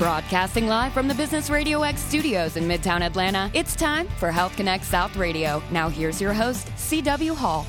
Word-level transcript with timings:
Broadcasting 0.00 0.66
live 0.66 0.94
from 0.94 1.08
the 1.08 1.14
Business 1.14 1.50
Radio 1.50 1.82
X 1.82 2.00
studios 2.00 2.56
in 2.56 2.64
Midtown 2.64 3.02
Atlanta, 3.02 3.50
it's 3.52 3.76
time 3.76 4.08
for 4.18 4.30
Health 4.30 4.56
Connect 4.56 4.82
South 4.82 5.14
Radio. 5.14 5.62
Now, 5.70 5.90
here's 5.90 6.22
your 6.22 6.32
host, 6.32 6.70
C.W. 6.78 7.34
Hall. 7.34 7.66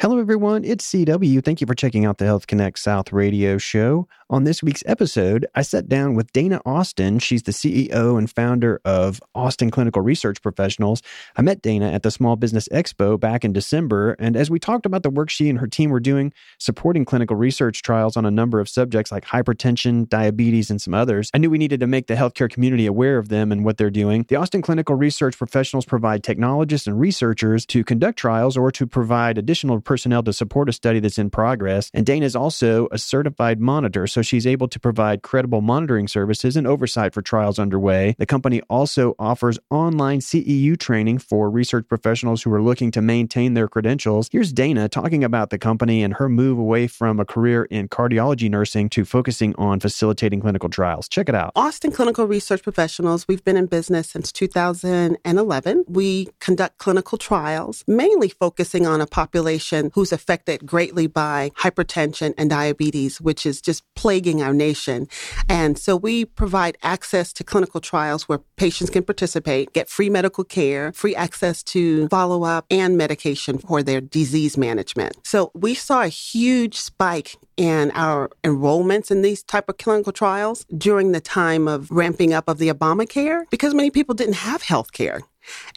Hello, 0.00 0.18
everyone. 0.18 0.64
It's 0.64 0.92
CW. 0.92 1.44
Thank 1.44 1.60
you 1.60 1.68
for 1.68 1.74
checking 1.76 2.04
out 2.04 2.18
the 2.18 2.24
Health 2.24 2.48
Connect 2.48 2.80
South 2.80 3.12
radio 3.12 3.58
show. 3.58 4.08
On 4.34 4.42
this 4.42 4.64
week's 4.64 4.82
episode, 4.84 5.46
I 5.54 5.62
sat 5.62 5.88
down 5.88 6.16
with 6.16 6.32
Dana 6.32 6.60
Austin. 6.66 7.20
She's 7.20 7.44
the 7.44 7.52
CEO 7.52 8.18
and 8.18 8.28
founder 8.28 8.80
of 8.84 9.22
Austin 9.32 9.70
Clinical 9.70 10.02
Research 10.02 10.42
Professionals. 10.42 11.02
I 11.36 11.42
met 11.42 11.62
Dana 11.62 11.92
at 11.92 12.02
the 12.02 12.10
Small 12.10 12.34
Business 12.34 12.68
Expo 12.70 13.20
back 13.20 13.44
in 13.44 13.52
December. 13.52 14.16
And 14.18 14.36
as 14.36 14.50
we 14.50 14.58
talked 14.58 14.86
about 14.86 15.04
the 15.04 15.10
work 15.10 15.30
she 15.30 15.48
and 15.48 15.60
her 15.60 15.68
team 15.68 15.90
were 15.90 16.00
doing, 16.00 16.32
supporting 16.58 17.04
clinical 17.04 17.36
research 17.36 17.82
trials 17.82 18.16
on 18.16 18.26
a 18.26 18.30
number 18.32 18.58
of 18.58 18.68
subjects 18.68 19.12
like 19.12 19.24
hypertension, 19.24 20.08
diabetes, 20.08 20.68
and 20.68 20.82
some 20.82 20.94
others, 20.94 21.30
I 21.32 21.38
knew 21.38 21.48
we 21.48 21.56
needed 21.56 21.78
to 21.78 21.86
make 21.86 22.08
the 22.08 22.14
healthcare 22.14 22.50
community 22.50 22.86
aware 22.86 23.18
of 23.18 23.28
them 23.28 23.52
and 23.52 23.64
what 23.64 23.76
they're 23.76 23.88
doing. 23.88 24.24
The 24.26 24.34
Austin 24.34 24.62
Clinical 24.62 24.96
Research 24.96 25.38
Professionals 25.38 25.84
provide 25.84 26.24
technologists 26.24 26.88
and 26.88 26.98
researchers 26.98 27.64
to 27.66 27.84
conduct 27.84 28.18
trials 28.18 28.56
or 28.56 28.72
to 28.72 28.84
provide 28.84 29.38
additional 29.38 29.80
personnel 29.80 30.24
to 30.24 30.32
support 30.32 30.68
a 30.68 30.72
study 30.72 30.98
that's 30.98 31.20
in 31.20 31.30
progress. 31.30 31.88
And 31.94 32.04
Dana 32.04 32.26
is 32.26 32.34
also 32.34 32.88
a 32.90 32.98
certified 32.98 33.60
monitor 33.60 34.08
so 34.08 34.23
she's 34.26 34.46
able 34.46 34.68
to 34.68 34.80
provide 34.80 35.22
credible 35.22 35.60
monitoring 35.60 36.08
services 36.08 36.56
and 36.56 36.66
oversight 36.66 37.14
for 37.14 37.22
trials 37.22 37.58
underway. 37.58 38.14
The 38.18 38.26
company 38.26 38.60
also 38.68 39.14
offers 39.18 39.58
online 39.70 40.20
CEU 40.20 40.78
training 40.78 41.18
for 41.18 41.50
research 41.50 41.86
professionals 41.88 42.42
who 42.42 42.52
are 42.52 42.62
looking 42.62 42.90
to 42.92 43.02
maintain 43.02 43.54
their 43.54 43.68
credentials. 43.68 44.28
Here's 44.32 44.52
Dana 44.52 44.88
talking 44.88 45.24
about 45.24 45.50
the 45.50 45.58
company 45.58 46.02
and 46.02 46.14
her 46.14 46.28
move 46.28 46.58
away 46.58 46.86
from 46.86 47.20
a 47.20 47.24
career 47.24 47.64
in 47.64 47.88
cardiology 47.88 48.50
nursing 48.50 48.88
to 48.90 49.04
focusing 49.04 49.54
on 49.56 49.80
facilitating 49.80 50.40
clinical 50.40 50.68
trials. 50.68 51.08
Check 51.08 51.28
it 51.28 51.34
out. 51.34 51.52
Austin 51.56 51.92
Clinical 51.92 52.26
Research 52.26 52.62
Professionals, 52.62 53.26
we've 53.28 53.44
been 53.44 53.56
in 53.56 53.66
business 53.66 54.10
since 54.10 54.32
2011. 54.32 55.84
We 55.88 56.28
conduct 56.40 56.78
clinical 56.78 57.18
trials, 57.18 57.84
mainly 57.86 58.28
focusing 58.28 58.86
on 58.86 59.00
a 59.00 59.06
population 59.06 59.90
who's 59.94 60.12
affected 60.12 60.66
greatly 60.66 61.06
by 61.06 61.50
hypertension 61.58 62.34
and 62.36 62.50
diabetes, 62.50 63.20
which 63.20 63.46
is 63.46 63.60
just 63.60 63.82
plaguing 64.04 64.42
our 64.42 64.52
nation. 64.52 65.08
And 65.48 65.78
so 65.78 65.96
we 65.96 66.26
provide 66.26 66.76
access 66.82 67.32
to 67.32 67.42
clinical 67.42 67.80
trials 67.80 68.28
where 68.28 68.40
patients 68.56 68.90
can 68.90 69.02
participate, 69.02 69.72
get 69.72 69.88
free 69.88 70.10
medical 70.10 70.44
care, 70.44 70.92
free 70.92 71.16
access 71.16 71.62
to 71.62 72.06
follow 72.08 72.44
up 72.44 72.66
and 72.70 72.98
medication 72.98 73.56
for 73.56 73.82
their 73.82 74.02
disease 74.02 74.58
management. 74.58 75.16
So 75.24 75.50
we 75.54 75.72
saw 75.74 76.02
a 76.02 76.08
huge 76.08 76.76
spike 76.76 77.36
in 77.56 77.92
our 77.92 78.28
enrollments 78.42 79.10
in 79.10 79.22
these 79.22 79.42
type 79.42 79.70
of 79.70 79.78
clinical 79.78 80.12
trials 80.12 80.66
during 80.76 81.12
the 81.12 81.20
time 81.22 81.66
of 81.66 81.90
ramping 81.90 82.34
up 82.34 82.46
of 82.46 82.58
the 82.58 82.68
Obamacare 82.68 83.44
because 83.50 83.72
many 83.72 83.90
people 83.90 84.14
didn't 84.14 84.34
have 84.34 84.60
health 84.60 84.92
care. 84.92 85.22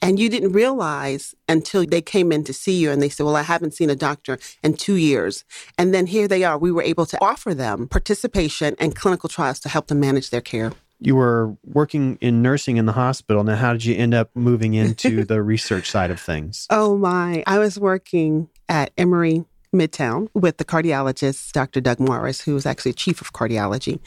And 0.02 0.20
you 0.20 0.30
didn't 0.30 0.52
realize 0.52 1.36
until 1.48 1.86
they 1.86 2.02
came 2.02 2.32
in 2.32 2.44
to 2.46 2.54
see 2.54 2.78
you 2.78 2.92
and 2.92 3.02
they 3.02 3.10
said, 3.10 3.26
Well, 3.26 3.36
I 3.36 3.42
haven't 3.44 3.74
seen 3.74 3.90
a 3.90 3.96
doctor 3.96 4.40
in 4.64 4.76
two 4.76 4.96
years. 4.96 5.44
And 5.78 5.94
then 5.94 6.08
here 6.08 6.28
they 6.28 6.44
are. 6.44 6.58
We 6.58 6.72
were 6.72 6.84
able 6.84 7.06
to 7.08 7.18
offer 7.22 7.54
them 7.54 7.88
participation 7.88 8.76
and 8.80 8.96
clinical 8.96 9.30
trials 9.30 9.60
to 9.62 9.70
help 9.70 9.88
them 9.88 10.00
manage 10.00 10.30
their 10.30 10.42
care. 10.42 10.74
You 11.00 11.16
were 11.16 11.56
working 11.64 12.18
in 12.22 12.42
nursing 12.42 12.78
in 12.78 12.88
the 12.88 12.94
hospital. 12.94 13.44
Now, 13.44 13.56
how 13.56 13.74
did 13.74 13.86
you 13.86 13.96
end 13.96 14.14
up 14.14 14.32
moving 14.34 14.74
into 14.74 15.24
the 15.26 15.44
research 15.44 15.92
side 15.92 16.10
of 16.10 16.20
things? 16.20 16.66
Oh, 16.72 16.98
my. 16.98 17.44
I 17.46 17.60
was 17.60 17.80
working 17.80 18.50
at 18.68 18.92
Emory 18.98 19.46
Midtown 19.74 20.28
with 20.34 20.58
the 20.58 20.66
cardiologist, 20.66 21.52
Dr. 21.52 21.82
Doug 21.82 22.00
Morris, 22.00 22.42
who 22.42 22.54
was 22.54 22.66
actually 22.66 22.94
chief 22.94 23.22
of 23.22 23.34
cardiology. 23.34 24.00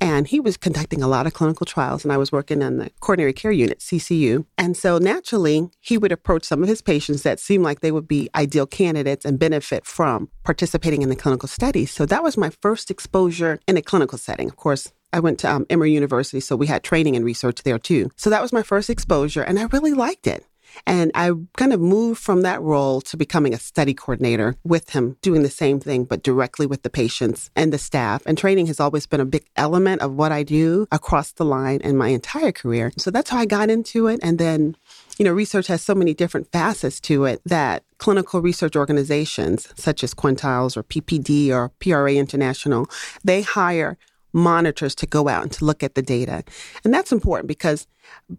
And 0.00 0.26
he 0.26 0.40
was 0.40 0.56
conducting 0.56 1.02
a 1.02 1.08
lot 1.08 1.26
of 1.26 1.34
clinical 1.34 1.66
trials, 1.66 2.04
and 2.04 2.12
I 2.12 2.16
was 2.16 2.32
working 2.32 2.62
in 2.62 2.78
the 2.78 2.90
coronary 3.00 3.32
care 3.32 3.52
unit, 3.52 3.80
CCU. 3.80 4.44
And 4.58 4.76
so 4.76 4.98
naturally, 4.98 5.70
he 5.80 5.98
would 5.98 6.12
approach 6.12 6.44
some 6.44 6.62
of 6.62 6.68
his 6.68 6.82
patients 6.82 7.22
that 7.22 7.40
seemed 7.40 7.64
like 7.64 7.80
they 7.80 7.92
would 7.92 8.08
be 8.08 8.28
ideal 8.34 8.66
candidates 8.66 9.24
and 9.24 9.38
benefit 9.38 9.86
from 9.86 10.28
participating 10.44 11.02
in 11.02 11.08
the 11.08 11.16
clinical 11.16 11.48
studies. 11.48 11.90
So 11.90 12.06
that 12.06 12.22
was 12.22 12.36
my 12.36 12.50
first 12.50 12.90
exposure 12.90 13.60
in 13.66 13.76
a 13.76 13.82
clinical 13.82 14.18
setting. 14.18 14.48
Of 14.48 14.56
course, 14.56 14.92
I 15.12 15.20
went 15.20 15.38
to 15.40 15.50
um, 15.50 15.66
Emory 15.70 15.92
University, 15.92 16.40
so 16.40 16.56
we 16.56 16.66
had 16.66 16.82
training 16.82 17.16
and 17.16 17.24
research 17.24 17.62
there 17.62 17.78
too. 17.78 18.10
So 18.16 18.30
that 18.30 18.42
was 18.42 18.52
my 18.52 18.62
first 18.62 18.90
exposure, 18.90 19.42
and 19.42 19.58
I 19.58 19.64
really 19.64 19.94
liked 19.94 20.26
it. 20.26 20.44
And 20.86 21.10
I 21.14 21.32
kind 21.56 21.72
of 21.72 21.80
moved 21.80 22.20
from 22.20 22.42
that 22.42 22.60
role 22.60 23.00
to 23.02 23.16
becoming 23.16 23.54
a 23.54 23.58
study 23.58 23.94
coordinator 23.94 24.56
with 24.64 24.90
him, 24.90 25.16
doing 25.22 25.42
the 25.42 25.50
same 25.50 25.80
thing, 25.80 26.04
but 26.04 26.22
directly 26.22 26.66
with 26.66 26.82
the 26.82 26.90
patients 26.90 27.50
and 27.56 27.72
the 27.72 27.78
staff. 27.78 28.22
And 28.26 28.36
training 28.36 28.66
has 28.66 28.80
always 28.80 29.06
been 29.06 29.20
a 29.20 29.24
big 29.24 29.46
element 29.56 30.02
of 30.02 30.14
what 30.14 30.32
I 30.32 30.42
do 30.42 30.86
across 30.92 31.32
the 31.32 31.44
line 31.44 31.80
in 31.80 31.96
my 31.96 32.08
entire 32.08 32.52
career. 32.52 32.92
So 32.98 33.10
that's 33.10 33.30
how 33.30 33.38
I 33.38 33.46
got 33.46 33.70
into 33.70 34.08
it. 34.08 34.20
And 34.22 34.38
then, 34.38 34.76
you 35.18 35.24
know, 35.24 35.32
research 35.32 35.68
has 35.68 35.82
so 35.82 35.94
many 35.94 36.14
different 36.14 36.50
facets 36.52 37.00
to 37.02 37.24
it 37.24 37.40
that 37.44 37.84
clinical 37.98 38.40
research 38.40 38.76
organizations 38.76 39.68
such 39.76 40.04
as 40.04 40.14
Quintiles 40.14 40.76
or 40.76 40.82
PPD 40.82 41.50
or 41.50 41.70
PRA 41.80 42.14
International, 42.14 42.88
they 43.24 43.42
hire 43.42 43.96
monitors 44.36 44.94
to 44.94 45.06
go 45.06 45.28
out 45.28 45.42
and 45.42 45.50
to 45.50 45.64
look 45.64 45.82
at 45.82 45.94
the 45.94 46.02
data. 46.02 46.44
And 46.84 46.94
that's 46.94 47.10
important 47.10 47.48
because 47.48 47.86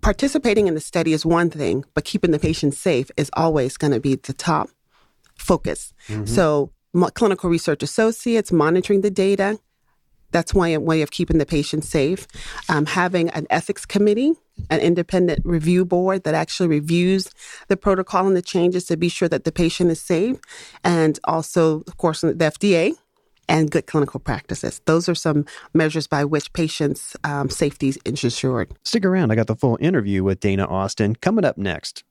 participating 0.02 0.68
in 0.68 0.76
the 0.76 0.80
study 0.80 1.12
is 1.12 1.26
one 1.26 1.50
thing, 1.50 1.84
but 1.94 2.06
keeping 2.06 2.32
the 2.32 2.40
patient 2.40 2.76
safe 2.76 3.10
is 3.18 3.30
always 3.34 3.76
going 3.78 3.94
to 3.94 4.00
be 4.00 4.16
the 4.16 4.34
top 4.34 4.70
focus. 5.36 5.94
Mm-hmm. 6.08 6.26
So, 6.26 6.72
clinical 7.14 7.50
research 7.50 7.84
associates 7.84 8.52
monitoring 8.52 9.02
the 9.02 9.12
data. 9.12 9.60
That's 10.32 10.54
one 10.54 10.84
way 10.84 11.02
of 11.02 11.12
keeping 11.12 11.38
the 11.38 11.46
patient 11.46 11.84
safe. 11.84 12.28
Um, 12.70 12.86
having 12.86 13.30
an 13.30 13.48
ethics 13.50 13.86
committee, 13.86 14.34
an 14.70 14.80
independent 14.80 15.46
review 15.46 15.86
board 15.86 16.24
that 16.24 16.34
actually 16.34 16.70
reviews 16.70 17.30
the 17.70 17.78
protocol 17.78 18.28
and 18.28 18.36
the 18.36 18.42
changes 18.42 18.86
to 18.86 18.98
be 18.98 19.10
sure 19.10 19.30
that 19.30 19.46
the 19.46 19.52
patient 19.52 19.90
is 19.90 20.02
safe. 20.02 20.38
And 20.84 21.20
also, 21.24 21.84
of 21.88 21.98
course, 21.98 22.22
the 22.22 22.34
FDA 22.34 22.96
and 23.50 23.72
good 23.72 23.88
clinical 23.88 24.20
practices. 24.20 24.82
Those 24.86 25.10
are 25.10 25.16
some 25.16 25.46
measures 25.74 26.08
by 26.08 26.26
which 26.26 26.54
patients' 26.54 27.16
um, 27.24 27.50
safety 27.50 27.90
is 27.90 27.98
ensured. 28.06 28.74
Stick 28.84 29.06
around. 29.06 29.32
I 29.32 29.36
got 29.36 29.48
the 29.48 29.56
full 29.56 29.78
interview 29.80 30.24
with 30.24 30.40
Dana 30.40 30.66
Austin 30.66 31.16
coming 31.16 31.46
up 31.46 31.58
next. 31.58 32.04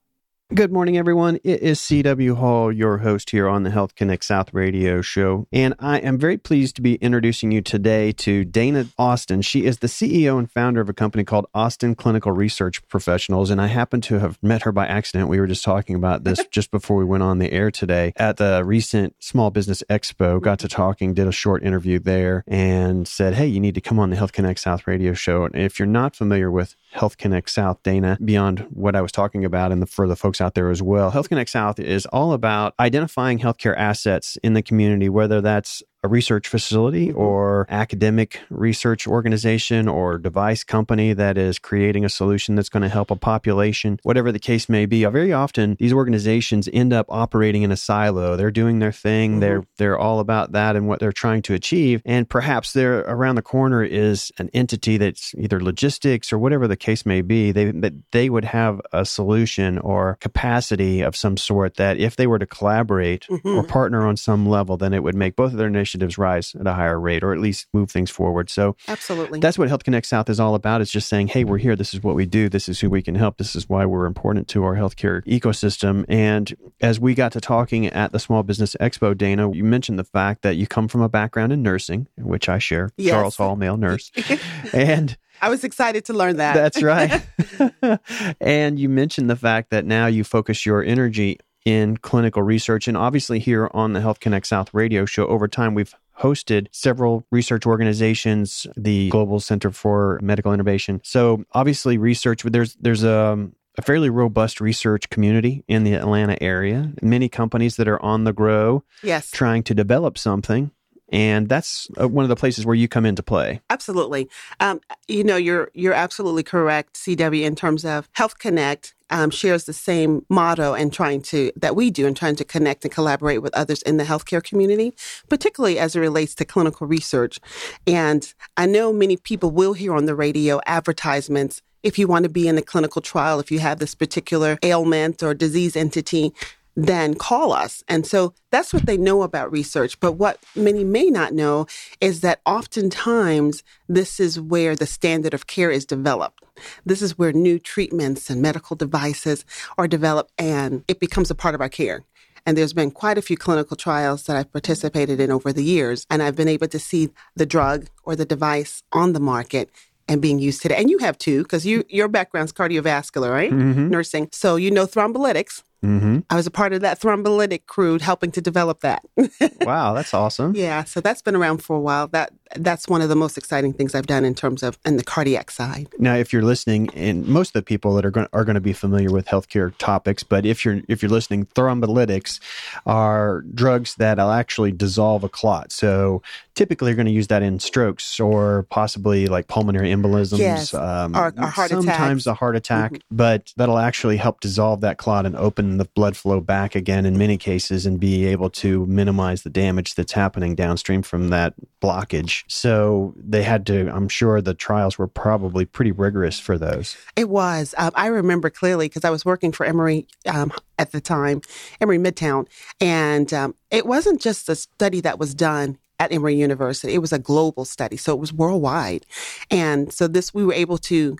Good 0.54 0.72
morning, 0.72 0.96
everyone. 0.96 1.40
It 1.42 1.60
is 1.60 1.80
CW 1.80 2.36
Hall, 2.36 2.70
your 2.70 2.98
host 2.98 3.30
here 3.30 3.48
on 3.48 3.64
the 3.64 3.70
Health 3.70 3.96
Connect 3.96 4.22
South 4.24 4.54
radio 4.54 5.02
show. 5.02 5.48
And 5.52 5.74
I 5.80 5.98
am 5.98 6.18
very 6.18 6.38
pleased 6.38 6.76
to 6.76 6.82
be 6.82 6.94
introducing 6.96 7.50
you 7.50 7.60
today 7.60 8.12
to 8.12 8.44
Dana 8.44 8.86
Austin. 8.96 9.42
She 9.42 9.64
is 9.64 9.78
the 9.78 9.88
CEO 9.88 10.38
and 10.38 10.48
founder 10.48 10.80
of 10.80 10.88
a 10.88 10.92
company 10.92 11.24
called 11.24 11.46
Austin 11.52 11.96
Clinical 11.96 12.30
Research 12.30 12.86
Professionals. 12.86 13.50
And 13.50 13.60
I 13.60 13.66
happen 13.66 14.00
to 14.02 14.20
have 14.20 14.40
met 14.40 14.62
her 14.62 14.70
by 14.70 14.86
accident. 14.86 15.28
We 15.28 15.40
were 15.40 15.48
just 15.48 15.64
talking 15.64 15.96
about 15.96 16.22
this 16.22 16.46
just 16.52 16.70
before 16.70 16.96
we 16.96 17.04
went 17.04 17.24
on 17.24 17.40
the 17.40 17.50
air 17.50 17.72
today 17.72 18.12
at 18.14 18.36
the 18.36 18.62
recent 18.64 19.16
Small 19.18 19.50
Business 19.50 19.82
Expo. 19.90 20.40
Got 20.40 20.60
to 20.60 20.68
mm-hmm. 20.68 20.76
talking, 20.76 21.12
did 21.12 21.26
a 21.26 21.32
short 21.32 21.64
interview 21.64 21.98
there, 21.98 22.44
and 22.46 23.08
said, 23.08 23.34
Hey, 23.34 23.48
you 23.48 23.58
need 23.58 23.74
to 23.74 23.80
come 23.80 23.98
on 23.98 24.10
the 24.10 24.16
Health 24.16 24.32
Connect 24.32 24.60
South 24.60 24.86
radio 24.86 25.12
show. 25.12 25.44
And 25.44 25.56
if 25.56 25.80
you're 25.80 25.86
not 25.86 26.14
familiar 26.14 26.52
with 26.52 26.76
Health 26.92 27.18
Connect 27.18 27.50
South, 27.50 27.82
Dana, 27.82 28.16
beyond 28.24 28.60
what 28.70 28.94
I 28.94 29.00
was 29.00 29.10
talking 29.10 29.44
about, 29.44 29.72
and 29.72 29.82
the, 29.82 29.86
for 29.86 30.06
the 30.06 30.14
folks 30.14 30.35
folks 30.36 30.46
out 30.46 30.54
there 30.54 30.70
as 30.70 30.82
well. 30.82 31.10
Health 31.10 31.28
Connect 31.28 31.50
South 31.50 31.78
is 31.78 32.06
all 32.06 32.32
about 32.32 32.74
identifying 32.78 33.38
healthcare 33.38 33.76
assets 33.76 34.36
in 34.42 34.52
the 34.52 34.62
community, 34.62 35.08
whether 35.08 35.40
that's 35.40 35.82
a 36.02 36.08
research 36.08 36.48
facility 36.48 37.08
mm-hmm. 37.08 37.18
or 37.18 37.66
academic 37.68 38.40
research 38.50 39.06
organization 39.06 39.88
or 39.88 40.18
device 40.18 40.62
company 40.62 41.12
that 41.12 41.36
is 41.38 41.58
creating 41.58 42.04
a 42.04 42.08
solution 42.08 42.54
that's 42.54 42.68
going 42.68 42.82
to 42.82 42.88
help 42.88 43.10
a 43.10 43.16
population, 43.16 43.98
whatever 44.02 44.30
the 44.30 44.38
case 44.38 44.68
may 44.68 44.86
be. 44.86 45.04
Very 45.04 45.32
often 45.32 45.76
these 45.78 45.92
organizations 45.92 46.68
end 46.72 46.92
up 46.92 47.06
operating 47.08 47.62
in 47.62 47.72
a 47.72 47.76
silo. 47.76 48.36
They're 48.36 48.50
doing 48.50 48.78
their 48.78 48.92
thing. 48.92 49.32
Mm-hmm. 49.32 49.40
They're 49.40 49.66
they're 49.78 49.98
all 49.98 50.20
about 50.20 50.52
that 50.52 50.76
and 50.76 50.86
what 50.86 51.00
they're 51.00 51.12
trying 51.12 51.42
to 51.42 51.54
achieve. 51.54 52.02
And 52.04 52.28
perhaps 52.28 52.72
there 52.72 53.00
around 53.00 53.36
the 53.36 53.42
corner 53.42 53.82
is 53.82 54.30
an 54.38 54.50
entity 54.52 54.96
that's 54.98 55.34
either 55.36 55.60
logistics 55.60 56.32
or 56.32 56.38
whatever 56.38 56.68
the 56.68 56.76
case 56.76 57.04
may 57.04 57.22
be. 57.22 57.52
They 57.52 57.70
that 57.70 57.94
they 58.12 58.30
would 58.30 58.44
have 58.44 58.80
a 58.92 59.04
solution 59.04 59.78
or 59.78 60.18
capacity 60.20 61.00
of 61.00 61.16
some 61.16 61.36
sort 61.36 61.74
that 61.76 61.98
if 61.98 62.16
they 62.16 62.26
were 62.26 62.38
to 62.38 62.46
collaborate 62.46 63.26
mm-hmm. 63.28 63.48
or 63.48 63.64
partner 63.64 64.06
on 64.06 64.16
some 64.16 64.46
level, 64.46 64.76
then 64.76 64.92
it 64.92 65.02
would 65.02 65.14
make 65.14 65.36
both 65.36 65.52
of 65.52 65.58
their 65.58 65.66
initiatives 65.66 65.85
initiatives 65.86 66.18
rise 66.18 66.54
at 66.58 66.66
a 66.66 66.72
higher 66.72 66.98
rate 66.98 67.22
or 67.22 67.32
at 67.32 67.38
least 67.38 67.68
move 67.72 67.90
things 67.90 68.10
forward. 68.10 68.50
So 68.50 68.76
absolutely, 68.88 69.40
that's 69.40 69.58
what 69.58 69.68
Health 69.68 69.84
Connect 69.84 70.06
South 70.06 70.28
is 70.28 70.40
all 70.40 70.54
about. 70.54 70.80
It's 70.80 70.90
just 70.90 71.08
saying, 71.08 71.28
hey, 71.28 71.44
we're 71.44 71.58
here. 71.58 71.76
This 71.76 71.94
is 71.94 72.02
what 72.02 72.16
we 72.16 72.26
do. 72.26 72.48
This 72.48 72.68
is 72.68 72.80
who 72.80 72.90
we 72.90 73.02
can 73.02 73.14
help. 73.14 73.38
This 73.38 73.54
is 73.54 73.68
why 73.68 73.86
we're 73.86 74.06
important 74.06 74.48
to 74.48 74.64
our 74.64 74.74
healthcare 74.74 75.24
ecosystem. 75.24 76.04
And 76.08 76.54
as 76.80 76.98
we 76.98 77.14
got 77.14 77.32
to 77.32 77.40
talking 77.40 77.86
at 77.86 78.12
the 78.12 78.18
Small 78.18 78.42
Business 78.42 78.74
Expo, 78.80 79.16
Dana, 79.16 79.52
you 79.52 79.64
mentioned 79.64 79.98
the 79.98 80.04
fact 80.04 80.42
that 80.42 80.56
you 80.56 80.66
come 80.66 80.88
from 80.88 81.02
a 81.02 81.08
background 81.08 81.52
in 81.52 81.62
nursing, 81.62 82.08
which 82.18 82.48
I 82.48 82.58
share. 82.58 82.90
Yes. 82.96 83.12
Charles 83.12 83.36
Hall, 83.36 83.56
male 83.56 83.76
nurse, 83.76 84.10
and. 84.72 85.16
I 85.42 85.50
was 85.50 85.64
excited 85.64 86.06
to 86.06 86.14
learn 86.14 86.38
that. 86.38 86.54
That's 86.54 86.82
right. 86.82 87.22
and 88.40 88.78
you 88.78 88.88
mentioned 88.88 89.28
the 89.28 89.36
fact 89.36 89.68
that 89.68 89.84
now 89.84 90.06
you 90.06 90.24
focus 90.24 90.64
your 90.64 90.82
energy 90.82 91.38
in 91.66 91.96
clinical 91.98 92.42
research. 92.42 92.88
And 92.88 92.96
obviously, 92.96 93.40
here 93.40 93.68
on 93.74 93.92
the 93.92 94.00
Health 94.00 94.20
Connect 94.20 94.46
South 94.46 94.72
radio 94.72 95.04
show, 95.04 95.26
over 95.26 95.48
time, 95.48 95.74
we've 95.74 95.94
hosted 96.20 96.68
several 96.70 97.26
research 97.30 97.66
organizations, 97.66 98.66
the 98.76 99.10
Global 99.10 99.40
Center 99.40 99.70
for 99.70 100.18
Medical 100.22 100.54
Innovation. 100.54 101.02
So 101.04 101.44
obviously, 101.52 101.98
research. 101.98 102.44
There's 102.44 102.74
there's 102.76 103.04
a 103.04 103.48
a 103.78 103.82
fairly 103.82 104.08
robust 104.08 104.60
research 104.60 105.10
community 105.10 105.62
in 105.68 105.84
the 105.84 105.92
Atlanta 105.94 106.42
area. 106.42 106.92
Many 107.02 107.28
companies 107.28 107.76
that 107.76 107.88
are 107.88 108.02
on 108.02 108.24
the 108.24 108.32
grow, 108.32 108.84
yes, 109.02 109.30
trying 109.30 109.64
to 109.64 109.74
develop 109.74 110.16
something 110.16 110.70
and 111.10 111.48
that's 111.48 111.88
uh, 112.00 112.08
one 112.08 112.24
of 112.24 112.28
the 112.28 112.36
places 112.36 112.66
where 112.66 112.74
you 112.74 112.88
come 112.88 113.06
into 113.06 113.22
play. 113.22 113.60
Absolutely, 113.70 114.28
um, 114.60 114.80
you 115.08 115.24
know 115.24 115.36
you're 115.36 115.70
you're 115.74 115.94
absolutely 115.94 116.42
correct, 116.42 116.94
CW, 116.94 117.42
in 117.42 117.54
terms 117.54 117.84
of 117.84 118.08
Health 118.12 118.38
Connect. 118.38 118.94
Um, 119.08 119.30
shares 119.30 119.66
the 119.66 119.72
same 119.72 120.26
motto 120.28 120.74
and 120.74 120.92
trying 120.92 121.22
to 121.22 121.52
that 121.54 121.76
we 121.76 121.92
do 121.92 122.08
and 122.08 122.16
trying 122.16 122.34
to 122.34 122.44
connect 122.44 122.84
and 122.84 122.92
collaborate 122.92 123.40
with 123.40 123.54
others 123.54 123.80
in 123.82 123.98
the 123.98 124.04
healthcare 124.04 124.42
community, 124.42 124.96
particularly 125.28 125.78
as 125.78 125.94
it 125.94 126.00
relates 126.00 126.34
to 126.34 126.44
clinical 126.44 126.88
research. 126.88 127.38
And 127.86 128.34
I 128.56 128.66
know 128.66 128.92
many 128.92 129.16
people 129.16 129.52
will 129.52 129.74
hear 129.74 129.94
on 129.94 130.06
the 130.06 130.16
radio 130.16 130.60
advertisements 130.66 131.62
if 131.86 132.00
you 132.00 132.08
want 132.08 132.24
to 132.24 132.28
be 132.28 132.48
in 132.48 132.58
a 132.58 132.62
clinical 132.62 133.00
trial, 133.00 133.38
if 133.38 133.52
you 133.52 133.60
have 133.60 133.78
this 133.78 133.94
particular 133.94 134.58
ailment 134.64 135.22
or 135.22 135.34
disease 135.34 135.76
entity, 135.76 136.34
then 136.76 137.14
call 137.14 137.52
us. 137.52 137.82
And 137.88 138.06
so 138.06 138.34
that's 138.50 138.72
what 138.72 138.86
they 138.86 138.98
know 138.98 139.22
about 139.22 139.50
research. 139.50 139.98
But 139.98 140.12
what 140.12 140.38
many 140.54 140.84
may 140.84 141.06
not 141.06 141.32
know 141.32 141.66
is 142.00 142.20
that 142.20 142.40
oftentimes 142.44 143.62
this 143.88 144.20
is 144.20 144.38
where 144.38 144.76
the 144.76 144.86
standard 144.86 145.32
of 145.32 145.46
care 145.46 145.70
is 145.70 145.86
developed. 145.86 146.44
This 146.84 147.00
is 147.02 147.18
where 147.18 147.32
new 147.32 147.58
treatments 147.58 148.28
and 148.28 148.42
medical 148.42 148.76
devices 148.76 149.44
are 149.78 149.88
developed 149.88 150.32
and 150.38 150.84
it 150.86 151.00
becomes 151.00 151.30
a 151.30 151.34
part 151.34 151.54
of 151.54 151.60
our 151.60 151.68
care. 151.68 152.02
And 152.44 152.56
there's 152.56 152.72
been 152.72 152.92
quite 152.92 153.18
a 153.18 153.22
few 153.22 153.36
clinical 153.36 153.76
trials 153.76 154.24
that 154.24 154.36
I've 154.36 154.52
participated 154.52 155.18
in 155.18 155.32
over 155.32 155.52
the 155.52 155.64
years, 155.64 156.06
and 156.08 156.22
I've 156.22 156.36
been 156.36 156.46
able 156.46 156.68
to 156.68 156.78
see 156.78 157.10
the 157.34 157.44
drug 157.44 157.88
or 158.04 158.14
the 158.14 158.24
device 158.24 158.84
on 158.92 159.14
the 159.14 159.20
market 159.20 159.68
and 160.08 160.22
being 160.22 160.38
used 160.38 160.62
today. 160.62 160.76
And 160.76 160.88
you 160.88 160.98
have 160.98 161.18
too, 161.18 161.42
because 161.42 161.66
you 161.66 161.84
your 161.88 162.06
background's 162.06 162.52
cardiovascular, 162.52 163.30
right? 163.30 163.50
Mm-hmm. 163.50 163.88
Nursing. 163.88 164.28
So 164.30 164.54
you 164.54 164.70
know 164.70 164.86
thrombolytics. 164.86 165.62
Mm-hmm. 165.84 166.20
I 166.30 166.36
was 166.36 166.46
a 166.46 166.50
part 166.50 166.72
of 166.72 166.80
that 166.80 167.00
thrombolytic 167.00 167.66
crew 167.66 167.98
helping 167.98 168.32
to 168.32 168.40
develop 168.40 168.80
that. 168.80 169.04
wow, 169.60 169.92
that's 169.92 170.14
awesome. 170.14 170.54
Yeah, 170.56 170.84
so 170.84 171.00
that's 171.00 171.22
been 171.22 171.36
around 171.36 171.58
for 171.58 171.76
a 171.76 171.80
while. 171.80 172.08
That 172.08 172.32
that's 172.56 172.88
one 172.88 173.02
of 173.02 173.08
the 173.08 173.16
most 173.16 173.36
exciting 173.36 173.72
things 173.72 173.94
I've 173.94 174.06
done 174.06 174.24
in 174.24 174.34
terms 174.34 174.62
of 174.62 174.78
in 174.86 174.96
the 174.96 175.04
cardiac 175.04 175.50
side. 175.50 175.88
Now, 175.98 176.14
if 176.14 176.32
you're 176.32 176.42
listening, 176.42 176.88
and 176.94 177.26
most 177.26 177.50
of 177.50 177.52
the 177.54 177.62
people 177.62 177.94
that 177.94 178.04
are 178.04 178.10
going 178.10 178.26
are 178.32 178.44
going 178.44 178.54
to 178.54 178.60
be 178.60 178.72
familiar 178.72 179.10
with 179.10 179.26
healthcare 179.26 179.76
topics, 179.78 180.22
but 180.22 180.46
if 180.46 180.64
you're 180.64 180.80
if 180.88 181.02
you're 181.02 181.10
listening, 181.10 181.46
thrombolytics 181.46 182.40
are 182.86 183.42
drugs 183.54 183.94
that'll 183.96 184.30
actually 184.30 184.72
dissolve 184.72 185.24
a 185.24 185.28
clot. 185.28 185.72
So 185.72 186.22
typically, 186.56 186.88
you're 186.88 186.96
going 186.96 187.06
to 187.06 187.12
use 187.12 187.28
that 187.28 187.42
in 187.42 187.60
strokes 187.60 188.18
or 188.18 188.66
possibly 188.70 189.26
like 189.26 189.46
pulmonary 189.46 189.90
embolisms, 189.90 190.38
yes, 190.38 190.74
um, 190.74 191.14
or, 191.14 191.32
or 191.38 191.46
heart 191.46 191.70
sometimes 191.70 192.26
attacks. 192.26 192.26
a 192.26 192.34
heart 192.34 192.56
attack, 192.56 192.92
mm-hmm. 192.92 193.16
but 193.16 193.52
that'll 193.56 193.78
actually 193.78 194.16
help 194.16 194.40
dissolve 194.40 194.80
that 194.80 194.98
clot 194.98 195.26
and 195.26 195.36
open 195.36 195.76
the 195.76 195.84
blood 195.84 196.16
flow 196.16 196.40
back 196.40 196.74
again 196.74 197.06
in 197.06 197.16
many 197.16 197.36
cases 197.36 197.86
and 197.86 198.00
be 198.00 198.24
able 198.26 198.50
to 198.50 198.86
minimize 198.86 199.42
the 199.42 199.50
damage 199.50 199.94
that's 199.94 200.12
happening 200.12 200.54
downstream 200.54 201.02
from 201.02 201.28
that 201.28 201.54
blockage. 201.80 202.42
So 202.48 203.14
they 203.16 203.42
had 203.42 203.66
to, 203.66 203.94
I'm 203.94 204.08
sure 204.08 204.40
the 204.40 204.54
trials 204.54 204.98
were 204.98 205.06
probably 205.06 205.66
pretty 205.66 205.92
rigorous 205.92 206.40
for 206.40 206.58
those. 206.58 206.96
It 207.14 207.28
was. 207.28 207.74
Um, 207.76 207.92
I 207.94 208.06
remember 208.06 208.50
clearly 208.50 208.86
because 208.86 209.04
I 209.04 209.10
was 209.10 209.24
working 209.24 209.52
for 209.52 209.66
Emory 209.66 210.08
um, 210.26 210.52
at 210.78 210.92
the 210.92 211.00
time, 211.00 211.42
Emory 211.80 211.98
Midtown. 211.98 212.48
And 212.80 213.32
um, 213.34 213.54
it 213.70 213.86
wasn't 213.86 214.20
just 214.20 214.48
a 214.48 214.54
study 214.54 215.00
that 215.02 215.18
was 215.18 215.34
done 215.34 215.78
at 215.98 216.12
Emory 216.12 216.34
University. 216.34 216.94
It 216.94 216.98
was 216.98 217.12
a 217.12 217.18
global 217.18 217.64
study, 217.64 217.96
so 217.96 218.12
it 218.12 218.20
was 218.20 218.32
worldwide. 218.32 219.06
And 219.50 219.92
so 219.92 220.08
this 220.08 220.34
we 220.34 220.44
were 220.44 220.52
able 220.52 220.78
to 220.78 221.16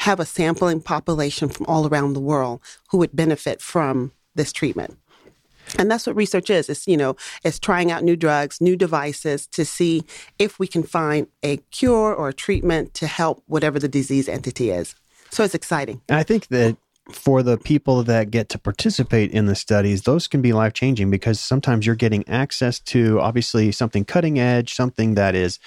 have 0.00 0.18
a 0.18 0.24
sampling 0.24 0.80
population 0.80 1.48
from 1.48 1.66
all 1.66 1.86
around 1.86 2.14
the 2.14 2.20
world 2.20 2.60
who 2.90 2.98
would 2.98 3.14
benefit 3.14 3.60
from 3.60 4.12
this 4.34 4.52
treatment. 4.52 4.96
And 5.78 5.90
that's 5.90 6.06
what 6.06 6.16
research 6.16 6.50
is. 6.50 6.68
It's, 6.68 6.88
you 6.88 6.96
know, 6.96 7.16
it's 7.44 7.58
trying 7.58 7.92
out 7.92 8.02
new 8.02 8.16
drugs, 8.16 8.60
new 8.60 8.76
devices 8.76 9.46
to 9.48 9.64
see 9.64 10.02
if 10.38 10.58
we 10.58 10.66
can 10.66 10.82
find 10.82 11.28
a 11.42 11.58
cure 11.70 12.14
or 12.14 12.28
a 12.28 12.34
treatment 12.34 12.94
to 12.94 13.06
help 13.06 13.42
whatever 13.46 13.78
the 13.78 13.88
disease 13.88 14.28
entity 14.28 14.70
is. 14.70 14.94
So 15.30 15.44
it's 15.44 15.54
exciting. 15.54 16.00
I 16.08 16.24
think 16.24 16.48
that 16.48 16.76
for 17.12 17.42
the 17.42 17.58
people 17.58 18.02
that 18.04 18.30
get 18.30 18.48
to 18.50 18.58
participate 18.58 19.30
in 19.30 19.46
the 19.46 19.54
studies, 19.54 20.02
those 20.02 20.26
can 20.26 20.42
be 20.42 20.52
life 20.52 20.72
changing 20.72 21.10
because 21.10 21.40
sometimes 21.40 21.86
you're 21.86 21.96
getting 21.96 22.26
access 22.28 22.80
to 22.80 23.20
obviously 23.20 23.72
something 23.72 24.04
cutting 24.04 24.38
edge, 24.38 24.74
something 24.74 25.14
that 25.14 25.34
is 25.34 25.58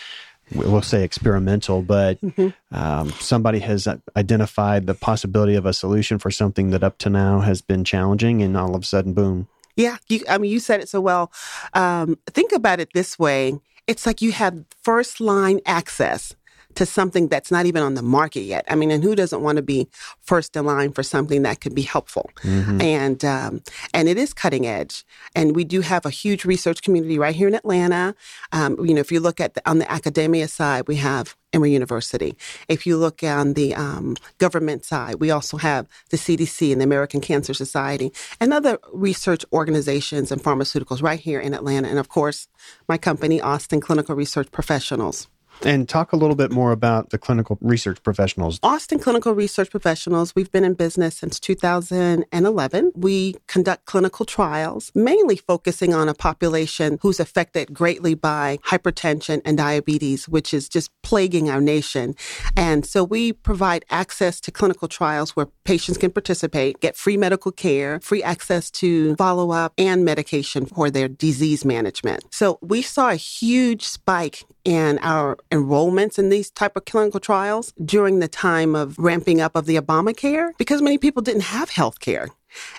we'll 0.53 0.81
say 0.81 1.03
experimental, 1.03 1.81
but 1.81 2.19
mm-hmm. 2.21 2.49
um, 2.75 3.09
somebody 3.11 3.59
has 3.59 3.87
identified 4.15 4.87
the 4.87 4.93
possibility 4.93 5.55
of 5.55 5.65
a 5.65 5.73
solution 5.73 6.19
for 6.19 6.31
something 6.31 6.71
that 6.71 6.83
up 6.83 6.97
to 6.99 7.09
now 7.09 7.39
has 7.39 7.61
been 7.61 7.83
challenging, 7.83 8.41
and 8.41 8.57
all 8.57 8.75
of 8.75 8.83
a 8.83 8.85
sudden, 8.85 9.13
boom. 9.13 9.47
Yeah, 9.75 9.97
you, 10.07 10.23
I 10.29 10.37
mean, 10.37 10.51
you 10.51 10.59
said 10.59 10.81
it 10.81 10.89
so 10.89 11.01
well. 11.01 11.31
Um, 11.73 12.17
think 12.27 12.51
about 12.51 12.79
it 12.79 12.89
this 12.93 13.17
way: 13.17 13.59
it's 13.87 14.05
like 14.05 14.21
you 14.21 14.31
have 14.31 14.65
first 14.81 15.19
line 15.19 15.59
access 15.65 16.35
to 16.75 16.85
something 16.85 17.27
that's 17.27 17.51
not 17.51 17.65
even 17.65 17.81
on 17.83 17.93
the 17.93 18.01
market 18.01 18.41
yet. 18.41 18.65
I 18.67 18.75
mean, 18.75 18.91
and 18.91 19.03
who 19.03 19.15
doesn't 19.15 19.41
want 19.41 19.57
to 19.57 19.61
be 19.61 19.87
first 20.21 20.55
in 20.55 20.65
line 20.65 20.91
for 20.91 21.03
something 21.03 21.43
that 21.43 21.61
could 21.61 21.75
be 21.75 21.81
helpful? 21.81 22.29
Mm-hmm. 22.41 22.81
And 22.81 23.25
um, 23.25 23.61
and 23.93 24.07
it 24.09 24.17
is 24.17 24.33
cutting 24.33 24.65
edge. 24.65 25.05
And 25.35 25.55
we 25.55 25.63
do 25.63 25.81
have 25.81 26.05
a 26.05 26.09
huge 26.09 26.45
research 26.45 26.81
community 26.81 27.17
right 27.17 27.35
here 27.35 27.47
in 27.47 27.55
Atlanta. 27.55 28.15
Um, 28.51 28.77
you 28.85 28.93
know, 28.93 29.01
if 29.01 29.11
you 29.11 29.19
look 29.19 29.39
at 29.39 29.53
the, 29.53 29.69
on 29.69 29.79
the 29.79 29.91
academia 29.91 30.47
side, 30.47 30.87
we 30.87 30.97
have 30.97 31.35
Emory 31.53 31.71
University. 31.71 32.35
If 32.67 32.85
you 32.87 32.97
look 32.97 33.23
on 33.23 33.53
the 33.53 33.75
um, 33.75 34.15
government 34.39 34.83
side, 34.83 35.15
we 35.15 35.29
also 35.31 35.57
have 35.57 35.87
the 36.09 36.17
CDC 36.17 36.71
and 36.71 36.81
the 36.81 36.85
American 36.85 37.21
Cancer 37.21 37.53
Society 37.53 38.11
and 38.39 38.53
other 38.53 38.79
research 38.91 39.45
organizations 39.53 40.31
and 40.31 40.41
pharmaceuticals 40.41 41.03
right 41.03 41.19
here 41.19 41.39
in 41.39 41.53
Atlanta. 41.53 41.87
And 41.87 41.99
of 41.99 42.09
course, 42.09 42.47
my 42.89 42.97
company, 42.97 43.39
Austin 43.39 43.81
Clinical 43.81 44.15
Research 44.15 44.51
Professionals. 44.51 45.27
And 45.61 45.87
talk 45.87 46.11
a 46.11 46.15
little 46.15 46.35
bit 46.35 46.51
more 46.51 46.71
about 46.71 47.11
the 47.11 47.17
clinical 47.17 47.57
research 47.61 48.01
professionals. 48.03 48.59
Austin 48.63 48.99
Clinical 48.99 49.33
Research 49.33 49.69
Professionals, 49.69 50.35
we've 50.35 50.51
been 50.51 50.63
in 50.63 50.73
business 50.73 51.17
since 51.17 51.39
2011. 51.39 52.91
We 52.95 53.35
conduct 53.47 53.85
clinical 53.85 54.25
trials, 54.25 54.91
mainly 54.93 55.37
focusing 55.37 55.93
on 55.93 56.09
a 56.09 56.13
population 56.13 56.97
who's 57.01 57.19
affected 57.19 57.73
greatly 57.73 58.13
by 58.13 58.59
hypertension 58.65 59.41
and 59.45 59.57
diabetes, 59.57 60.27
which 60.27 60.53
is 60.53 60.67
just 60.67 60.91
plaguing 61.01 61.49
our 61.49 61.61
nation. 61.61 62.15
And 62.57 62.85
so 62.85 63.03
we 63.03 63.31
provide 63.33 63.85
access 63.89 64.41
to 64.41 64.51
clinical 64.51 64.87
trials 64.87 65.35
where 65.35 65.47
patients 65.63 65.97
can 65.97 66.11
participate, 66.11 66.81
get 66.81 66.97
free 66.97 67.17
medical 67.17 67.51
care, 67.51 67.99
free 68.01 68.23
access 68.23 68.69
to 68.71 69.15
follow 69.15 69.51
up 69.51 69.73
and 69.77 70.03
medication 70.03 70.65
for 70.65 70.89
their 70.89 71.07
disease 71.07 71.63
management. 71.63 72.25
So 72.31 72.59
we 72.61 72.81
saw 72.81 73.09
a 73.09 73.15
huge 73.15 73.83
spike 73.83 74.43
in 74.65 74.99
our 74.99 75.37
enrollments 75.51 76.17
in 76.17 76.29
these 76.29 76.49
type 76.51 76.75
of 76.75 76.85
clinical 76.85 77.19
trials 77.19 77.73
during 77.83 78.19
the 78.19 78.27
time 78.27 78.75
of 78.75 78.97
ramping 78.97 79.41
up 79.41 79.55
of 79.55 79.65
the 79.65 79.75
Obamacare 79.75 80.51
because 80.57 80.81
many 80.81 80.97
people 80.97 81.21
didn't 81.21 81.41
have 81.41 81.69
health 81.69 81.99
care. 81.99 82.29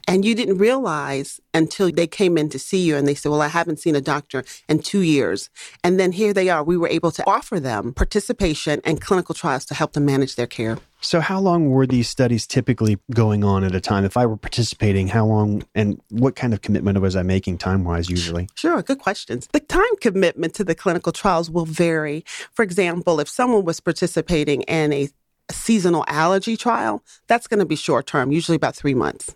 And 0.07 0.25
you 0.25 0.35
didn't 0.35 0.59
realize 0.59 1.41
until 1.53 1.91
they 1.91 2.07
came 2.07 2.37
in 2.37 2.49
to 2.51 2.59
see 2.59 2.83
you 2.83 2.97
and 2.97 3.07
they 3.07 3.15
said, 3.15 3.31
Well, 3.31 3.43
I 3.43 3.49
haven't 3.49 3.79
seen 3.79 3.97
a 3.97 4.01
doctor 4.01 4.45
in 4.69 4.81
two 4.81 5.01
years. 5.01 5.51
And 5.83 5.99
then 5.99 6.13
here 6.13 6.33
they 6.33 6.49
are. 6.49 6.63
We 6.63 6.77
were 6.77 6.89
able 6.89 7.11
to 7.13 7.25
offer 7.27 7.61
them 7.61 7.93
participation 7.93 8.81
and 8.85 9.01
clinical 9.01 9.35
trials 9.35 9.65
to 9.67 9.75
help 9.75 9.93
them 9.93 10.05
manage 10.05 10.37
their 10.37 10.47
care. 10.47 10.79
So, 11.05 11.21
how 11.21 11.39
long 11.39 11.69
were 11.69 11.87
these 11.87 12.09
studies 12.09 12.47
typically 12.47 12.97
going 13.13 13.45
on 13.45 13.63
at 13.63 13.75
a 13.75 13.81
time? 13.81 14.07
If 14.07 14.17
I 14.17 14.25
were 14.25 14.39
participating, 14.39 15.09
how 15.09 15.27
long 15.27 15.63
and 15.75 16.01
what 16.09 16.35
kind 16.35 16.55
of 16.55 16.63
commitment 16.63 16.99
was 16.99 17.15
I 17.15 17.23
making 17.23 17.59
time 17.59 17.85
wise 17.85 18.09
usually? 18.09 18.49
Sure, 18.55 18.83
good 18.83 19.01
questions. 19.01 19.47
The 19.53 19.61
time 19.61 19.97
commitment 20.01 20.55
to 20.55 20.65
the 20.65 20.75
clinical 20.75 21.13
trials 21.13 21.51
will 21.51 21.67
vary. 21.67 22.25
For 22.53 22.63
example, 22.63 23.21
if 23.21 23.29
someone 23.29 23.67
was 23.67 23.81
participating 23.81 24.63
in 24.63 24.95
a 24.95 25.11
seasonal 25.51 26.07
allergy 26.09 26.57
trial, 26.57 27.03
that's 27.27 27.49
going 27.49 27.61
to 27.61 27.67
be 27.67 27.77
short 27.77 28.07
term, 28.07 28.33
usually 28.33 28.57
about 28.57 28.75
three 28.75 28.95
months 28.95 29.35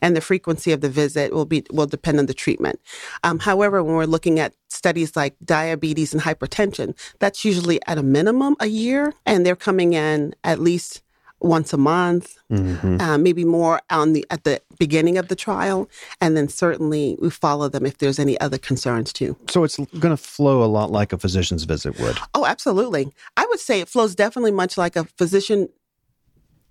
and 0.00 0.16
the 0.16 0.20
frequency 0.20 0.72
of 0.72 0.80
the 0.80 0.88
visit 0.88 1.32
will 1.32 1.44
be 1.44 1.64
will 1.70 1.86
depend 1.86 2.18
on 2.18 2.26
the 2.26 2.34
treatment. 2.34 2.80
Um, 3.24 3.38
however, 3.38 3.82
when 3.82 3.94
we're 3.94 4.04
looking 4.04 4.38
at 4.38 4.54
studies 4.68 5.16
like 5.16 5.34
diabetes 5.44 6.12
and 6.12 6.22
hypertension, 6.22 6.96
that's 7.18 7.44
usually 7.44 7.80
at 7.86 7.98
a 7.98 8.02
minimum 8.02 8.56
a 8.60 8.66
year, 8.66 9.12
and 9.24 9.44
they're 9.44 9.56
coming 9.56 9.92
in 9.92 10.34
at 10.44 10.60
least 10.60 11.02
once 11.40 11.72
a 11.72 11.76
month, 11.76 12.38
mm-hmm. 12.50 13.00
uh, 13.00 13.18
maybe 13.18 13.44
more 13.44 13.80
on 13.90 14.12
the 14.12 14.24
at 14.30 14.44
the 14.44 14.60
beginning 14.78 15.18
of 15.18 15.28
the 15.28 15.36
trial, 15.36 15.88
and 16.20 16.36
then 16.36 16.48
certainly 16.48 17.16
we 17.20 17.30
follow 17.30 17.68
them 17.68 17.84
if 17.84 17.98
there's 17.98 18.18
any 18.18 18.38
other 18.40 18.58
concerns 18.58 19.12
too. 19.12 19.36
So 19.48 19.64
it's 19.64 19.76
going 19.76 20.16
to 20.16 20.16
flow 20.16 20.62
a 20.62 20.66
lot 20.66 20.90
like 20.90 21.12
a 21.12 21.18
physician's 21.18 21.64
visit 21.64 21.98
would. 22.00 22.18
Oh, 22.34 22.46
absolutely. 22.46 23.12
I 23.36 23.46
would 23.46 23.60
say 23.60 23.80
it 23.80 23.88
flows 23.88 24.14
definitely 24.14 24.52
much 24.52 24.78
like 24.78 24.96
a 24.96 25.04
physician 25.18 25.68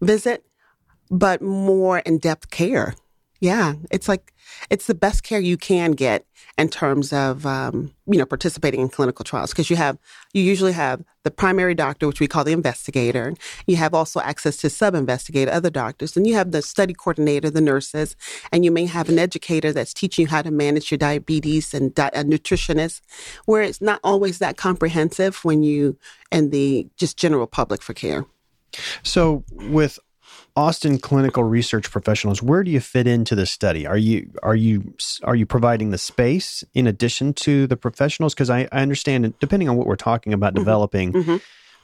visit, 0.02 0.44
but 1.10 1.42
more 1.42 2.00
in 2.00 2.18
depth 2.20 2.50
care. 2.50 2.96
Yeah, 3.42 3.74
it's 3.92 4.08
like 4.08 4.34
it's 4.70 4.88
the 4.88 4.96
best 4.96 5.24
care 5.24 5.40
you 5.40 5.58
can 5.58 5.92
get 5.92 6.26
in 6.58 6.70
terms 6.70 7.12
of 7.12 7.46
um, 7.46 7.94
you 8.08 8.18
know 8.18 8.26
participating 8.26 8.80
in 8.80 8.90
clinical 8.90 9.26
trials 9.26 9.52
because 9.52 9.70
you 9.70 9.76
have 9.76 9.98
you 10.34 10.42
usually 10.42 10.72
have 10.72 11.04
the 11.24 11.32
primary 11.32 11.76
doctor, 11.76 12.08
which 12.08 12.22
we 12.22 12.28
call 12.28 12.44
the 12.44 12.54
investigator. 12.54 13.34
You 13.68 13.76
have 13.76 13.94
also 13.94 14.22
access 14.22 14.58
to 14.58 14.70
sub 14.70 14.96
investigator, 14.96 15.52
other 15.52 15.70
doctors, 15.70 16.16
and 16.16 16.26
you 16.26 16.36
have 16.36 16.52
the 16.52 16.62
study 16.62 16.94
coordinator, 16.94 17.50
the 17.50 17.62
nurses, 17.62 18.16
and 18.52 18.64
you 18.64 18.72
may 18.72 18.86
have 18.86 19.10
an 19.10 19.20
educator 19.20 19.74
that's 19.74 19.94
teaching 19.94 20.24
you 20.24 20.30
how 20.30 20.42
to 20.42 20.52
manage 20.52 20.90
your 20.90 20.98
diabetes 20.98 21.74
and 21.74 21.94
di- 21.94 22.12
a 22.14 22.24
nutritionist, 22.24 23.02
where 23.46 23.62
it's 23.62 23.82
not 23.82 24.00
always 24.04 24.40
that 24.40 24.56
comprehensive 24.56 25.44
when 25.44 25.62
you 25.62 25.98
and 26.32 26.52
the 26.52 26.88
just 26.96 27.18
general 27.18 27.48
public 27.48 27.82
for 27.82 27.94
care. 27.94 28.26
So 29.04 29.44
with 29.52 30.00
Austin 30.58 30.98
clinical 30.98 31.44
research 31.44 31.92
professionals, 31.92 32.42
where 32.42 32.64
do 32.64 32.72
you 32.72 32.80
fit 32.80 33.08
into 33.08 33.36
the 33.36 33.46
study? 33.46 33.86
Are 33.86 33.98
you 33.98 34.32
are 34.42 34.56
you 34.56 34.94
are 35.24 35.36
you 35.36 35.46
providing 35.46 35.92
the 35.92 35.98
space 35.98 36.64
in 36.74 36.88
addition 36.88 37.34
to 37.34 37.68
the 37.68 37.76
professionals? 37.76 38.34
Because 38.34 38.50
I, 38.50 38.62
I 38.72 38.82
understand, 38.82 39.38
depending 39.40 39.68
on 39.68 39.76
what 39.76 39.86
we're 39.86 39.98
talking 39.98 40.32
about 40.32 40.54
mm-hmm. 40.54 40.64
developing, 40.64 41.14
mm-hmm. 41.14 41.38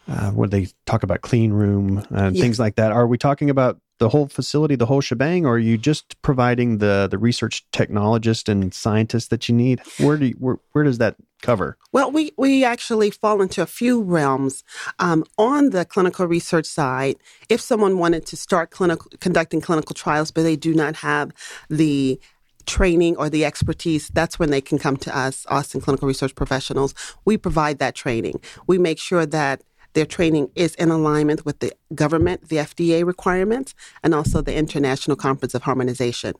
Uh, 0.08 0.32
where 0.32 0.50
they 0.50 0.68
talk 0.88 1.04
about 1.04 1.22
clean 1.22 1.54
room 1.54 2.06
and 2.10 2.36
yeah. 2.36 2.42
things 2.42 2.60
like 2.60 2.76
that. 2.76 2.92
Are 2.92 3.06
we 3.06 3.20
talking 3.20 3.52
about 3.52 3.80
the 4.00 4.10
whole 4.10 4.28
facility, 4.28 4.76
the 4.76 4.88
whole 4.88 5.00
shebang, 5.00 5.46
or 5.46 5.54
are 5.54 5.60
you 5.60 5.78
just 5.78 6.20
providing 6.24 6.80
the 6.80 7.08
the 7.10 7.20
research 7.20 7.64
technologist 7.72 8.50
and 8.50 8.74
scientists 8.74 9.28
that 9.28 9.48
you 9.48 9.54
need? 9.54 9.80
Where 10.00 10.18
do 10.18 10.26
you, 10.26 10.34
where, 10.40 10.58
where 10.72 10.84
does 10.84 10.98
that 10.98 11.18
cover? 11.44 11.78
Well, 11.92 12.12
we 12.12 12.32
we 12.36 12.64
actually 12.64 13.12
fall 13.12 13.44
into 13.44 13.62
a 13.62 13.68
few 13.68 14.02
realms. 14.02 14.64
Um, 14.98 15.24
on 15.38 15.70
the 15.70 15.86
clinical 15.86 16.26
research 16.26 16.66
side, 16.66 17.18
if 17.48 17.62
someone 17.62 18.00
wanted 18.00 18.26
to 18.26 18.36
start 18.36 18.72
clinical 18.72 19.12
conducting 19.20 19.62
clinical 19.62 19.94
trials, 19.94 20.32
but 20.32 20.42
they 20.42 20.56
do 20.56 20.74
not 20.74 20.96
have 20.98 21.32
the 21.70 22.20
training 22.66 23.18
or 23.18 23.30
the 23.30 23.46
expertise, 23.46 24.10
that's 24.10 24.40
when 24.40 24.50
they 24.50 24.62
can 24.62 24.80
come 24.80 24.98
to 24.98 25.16
us, 25.16 25.46
Austin 25.48 25.80
Clinical 25.80 26.08
Research 26.08 26.34
Professionals. 26.34 26.96
We 27.24 27.38
provide 27.38 27.78
that 27.78 27.94
training. 27.94 28.42
We 28.66 28.80
make 28.80 28.98
sure 28.98 29.28
that 29.28 29.62
their 29.94 30.06
training 30.06 30.52
is 30.56 30.76
in 30.76 30.90
alignment 30.90 31.46
with 31.46 31.60
the 31.60 31.74
government, 31.94 32.50
the 32.50 32.58
FDA 32.58 33.06
requirements, 33.06 33.74
and 34.04 34.14
also 34.14 34.42
the 34.42 34.56
International 34.56 35.18
Conference 35.18 35.54
of 35.54 35.64
Harmonization, 35.64 36.34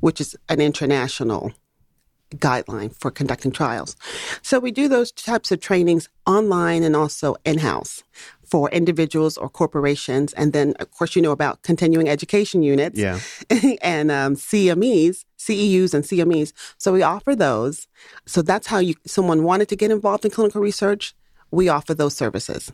which 0.00 0.20
is 0.20 0.36
an 0.48 0.60
international 0.60 1.52
guideline 2.34 2.94
for 2.94 3.10
conducting 3.10 3.52
trials. 3.52 3.96
So 4.42 4.58
we 4.58 4.70
do 4.70 4.88
those 4.88 5.12
types 5.12 5.52
of 5.52 5.60
trainings 5.60 6.08
online 6.26 6.82
and 6.82 6.96
also 6.96 7.36
in-house 7.44 8.02
for 8.44 8.70
individuals 8.70 9.36
or 9.36 9.48
corporations. 9.48 10.32
And 10.34 10.52
then, 10.52 10.74
of 10.78 10.90
course, 10.90 11.16
you 11.16 11.22
know 11.22 11.32
about 11.32 11.62
continuing 11.62 12.08
education 12.08 12.62
units 12.62 12.98
yeah. 12.98 13.20
and 13.82 14.10
um, 14.10 14.36
CMEs, 14.36 15.24
CEUs 15.38 15.94
and 15.94 16.04
CMEs. 16.04 16.52
So 16.78 16.92
we 16.92 17.02
offer 17.02 17.34
those. 17.34 17.86
So 18.26 18.42
that's 18.42 18.66
how 18.66 18.78
you 18.78 18.94
someone 19.06 19.42
wanted 19.42 19.68
to 19.68 19.76
get 19.76 19.90
involved 19.90 20.24
in 20.24 20.30
clinical 20.30 20.60
research 20.60 21.14
we 21.50 21.68
offer 21.68 21.94
those 21.94 22.14
services. 22.14 22.72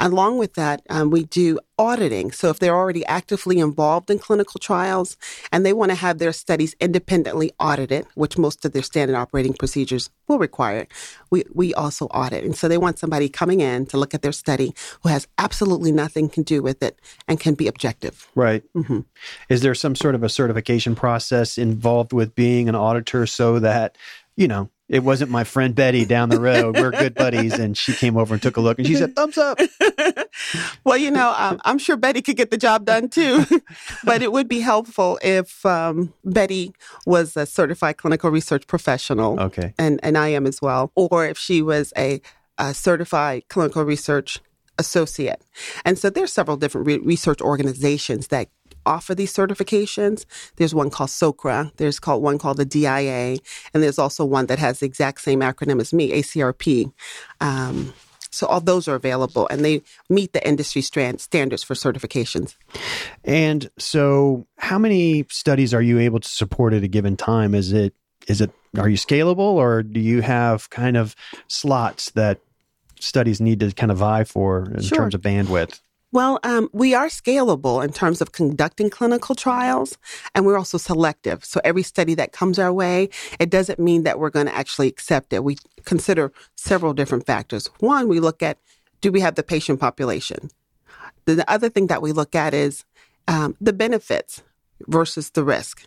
Along 0.00 0.38
with 0.38 0.54
that, 0.54 0.82
um, 0.90 1.10
we 1.10 1.24
do 1.24 1.58
auditing. 1.78 2.32
So 2.32 2.50
if 2.50 2.58
they're 2.58 2.74
already 2.74 3.04
actively 3.06 3.58
involved 3.58 4.10
in 4.10 4.18
clinical 4.18 4.58
trials 4.58 5.16
and 5.52 5.64
they 5.64 5.72
want 5.72 5.90
to 5.90 5.94
have 5.94 6.18
their 6.18 6.32
studies 6.32 6.74
independently 6.80 7.52
audited, 7.60 8.06
which 8.14 8.36
most 8.36 8.64
of 8.64 8.72
their 8.72 8.82
standard 8.82 9.16
operating 9.16 9.54
procedures 9.54 10.10
will 10.26 10.38
require, 10.38 10.86
we, 11.30 11.44
we 11.54 11.72
also 11.74 12.06
audit. 12.06 12.44
And 12.44 12.56
so 12.56 12.68
they 12.68 12.78
want 12.78 12.98
somebody 12.98 13.28
coming 13.28 13.60
in 13.60 13.86
to 13.86 13.96
look 13.96 14.14
at 14.14 14.22
their 14.22 14.32
study 14.32 14.74
who 15.02 15.08
has 15.08 15.28
absolutely 15.38 15.92
nothing 15.92 16.28
to 16.30 16.42
do 16.42 16.62
with 16.62 16.82
it 16.82 16.98
and 17.28 17.38
can 17.38 17.54
be 17.54 17.68
objective. 17.68 18.28
Right. 18.34 18.64
Mm-hmm. 18.74 19.00
Is 19.48 19.62
there 19.62 19.74
some 19.74 19.94
sort 19.94 20.14
of 20.14 20.22
a 20.22 20.28
certification 20.28 20.94
process 20.94 21.58
involved 21.58 22.12
with 22.12 22.34
being 22.34 22.68
an 22.68 22.74
auditor 22.74 23.26
so 23.26 23.58
that, 23.60 23.96
you 24.36 24.48
know, 24.48 24.70
it 24.88 25.04
wasn't 25.04 25.30
my 25.30 25.44
friend 25.44 25.74
Betty 25.74 26.06
down 26.06 26.30
the 26.30 26.40
road. 26.40 26.76
We're 26.76 26.90
good 26.90 27.14
buddies. 27.14 27.52
And 27.58 27.76
she 27.76 27.92
came 27.92 28.16
over 28.16 28.34
and 28.34 28.42
took 28.42 28.56
a 28.56 28.60
look 28.60 28.78
and 28.78 28.86
she 28.86 28.94
said, 28.94 29.14
thumbs 29.14 29.36
up. 29.36 29.60
well, 30.84 30.96
you 30.96 31.10
know, 31.10 31.34
um, 31.36 31.60
I'm 31.64 31.78
sure 31.78 31.96
Betty 31.96 32.22
could 32.22 32.36
get 32.36 32.50
the 32.50 32.56
job 32.56 32.86
done 32.86 33.08
too. 33.08 33.44
but 34.04 34.22
it 34.22 34.32
would 34.32 34.48
be 34.48 34.60
helpful 34.60 35.18
if 35.22 35.64
um, 35.66 36.14
Betty 36.24 36.72
was 37.04 37.36
a 37.36 37.44
certified 37.44 37.98
clinical 37.98 38.30
research 38.30 38.66
professional. 38.66 39.38
Okay. 39.38 39.74
And, 39.78 40.00
and 40.02 40.16
I 40.16 40.28
am 40.28 40.46
as 40.46 40.62
well. 40.62 40.90
Or 40.94 41.26
if 41.26 41.36
she 41.36 41.60
was 41.60 41.92
a, 41.96 42.22
a 42.56 42.72
certified 42.72 43.44
clinical 43.48 43.82
research 43.82 44.40
associate. 44.78 45.42
And 45.84 45.98
so 45.98 46.08
there's 46.08 46.32
several 46.32 46.56
different 46.56 46.86
re- 46.86 46.98
research 46.98 47.40
organizations 47.40 48.28
that 48.28 48.48
offer 48.88 49.14
these 49.14 49.32
certifications. 49.32 50.24
There's 50.56 50.74
one 50.74 50.90
called 50.90 51.10
SOCRA, 51.10 51.72
there's 51.76 52.00
called 52.00 52.22
one 52.22 52.38
called 52.38 52.56
the 52.56 52.64
DIA, 52.64 53.38
and 53.72 53.82
there's 53.82 53.98
also 53.98 54.24
one 54.24 54.46
that 54.46 54.58
has 54.58 54.80
the 54.80 54.86
exact 54.86 55.20
same 55.20 55.40
acronym 55.40 55.80
as 55.80 55.92
me, 55.92 56.10
ACRP. 56.10 56.92
Um, 57.40 57.92
so 58.30 58.46
all 58.46 58.60
those 58.60 58.88
are 58.88 58.94
available, 58.94 59.48
and 59.48 59.64
they 59.64 59.82
meet 60.08 60.32
the 60.32 60.46
industry 60.46 60.82
strand 60.82 61.20
standards 61.20 61.62
for 61.62 61.74
certifications. 61.74 62.56
And 63.24 63.70
so, 63.78 64.46
how 64.58 64.78
many 64.78 65.24
studies 65.30 65.72
are 65.72 65.82
you 65.82 65.98
able 65.98 66.20
to 66.20 66.28
support 66.28 66.74
at 66.74 66.82
a 66.82 66.88
given 66.88 67.16
time? 67.16 67.54
Is 67.54 67.72
it 67.72 67.94
is 68.26 68.40
it 68.40 68.50
are 68.76 68.88
you 68.88 68.96
scalable, 68.96 69.38
or 69.38 69.82
do 69.82 70.00
you 70.00 70.20
have 70.20 70.68
kind 70.70 70.96
of 70.96 71.16
slots 71.48 72.10
that 72.12 72.40
studies 73.00 73.40
need 73.40 73.60
to 73.60 73.72
kind 73.72 73.90
of 73.90 73.98
vie 73.98 74.24
for 74.24 74.70
in 74.72 74.82
sure. 74.82 74.98
terms 74.98 75.14
of 75.14 75.22
bandwidth? 75.22 75.80
Well, 76.10 76.40
um, 76.42 76.70
we 76.72 76.94
are 76.94 77.08
scalable 77.08 77.84
in 77.84 77.92
terms 77.92 78.22
of 78.22 78.32
conducting 78.32 78.88
clinical 78.88 79.34
trials, 79.34 79.98
and 80.34 80.46
we're 80.46 80.56
also 80.56 80.78
selective. 80.78 81.44
So 81.44 81.60
every 81.64 81.82
study 81.82 82.14
that 82.14 82.32
comes 82.32 82.58
our 82.58 82.72
way, 82.72 83.10
it 83.38 83.50
doesn't 83.50 83.78
mean 83.78 84.04
that 84.04 84.18
we're 84.18 84.30
going 84.30 84.46
to 84.46 84.54
actually 84.54 84.88
accept 84.88 85.34
it. 85.34 85.44
We 85.44 85.58
consider 85.84 86.32
several 86.56 86.94
different 86.94 87.26
factors. 87.26 87.66
One, 87.80 88.08
we 88.08 88.20
look 88.20 88.42
at 88.42 88.58
do 89.00 89.12
we 89.12 89.20
have 89.20 89.34
the 89.34 89.42
patient 89.42 89.80
population? 89.80 90.50
The 91.26 91.44
other 91.48 91.68
thing 91.68 91.88
that 91.88 92.02
we 92.02 92.12
look 92.12 92.34
at 92.34 92.54
is 92.54 92.84
um, 93.28 93.54
the 93.60 93.72
benefits 93.72 94.42
versus 94.86 95.30
the 95.30 95.44
risk. 95.44 95.86